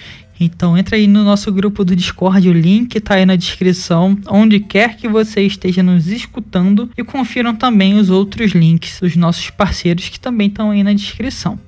[0.45, 4.59] Então entra aí no nosso grupo do Discord, o link tá aí na descrição, onde
[4.59, 10.09] quer que você esteja nos escutando e confiram também os outros links dos nossos parceiros
[10.09, 11.59] que também estão aí na descrição.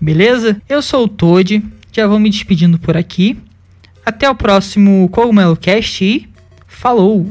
[0.00, 0.60] Beleza?
[0.68, 1.62] Eu sou o Toad,
[1.92, 3.36] já vou me despedindo por aqui.
[4.04, 6.28] Até o próximo Cogumelo Cast e
[6.66, 7.30] falou!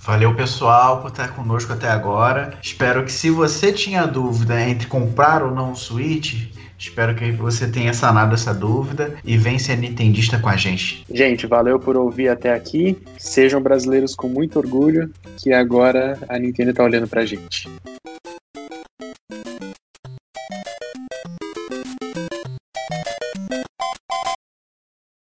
[0.00, 2.56] Valeu, pessoal, por estar conosco até agora.
[2.62, 6.46] Espero que se você tinha dúvida entre comprar ou não o Switch,
[6.78, 11.04] Espero que você tenha sanado essa dúvida e venha ser nintendista com a gente.
[11.12, 12.96] Gente, valeu por ouvir até aqui.
[13.18, 17.68] Sejam brasileiros com muito orgulho, que agora a Nintendo está olhando pra gente.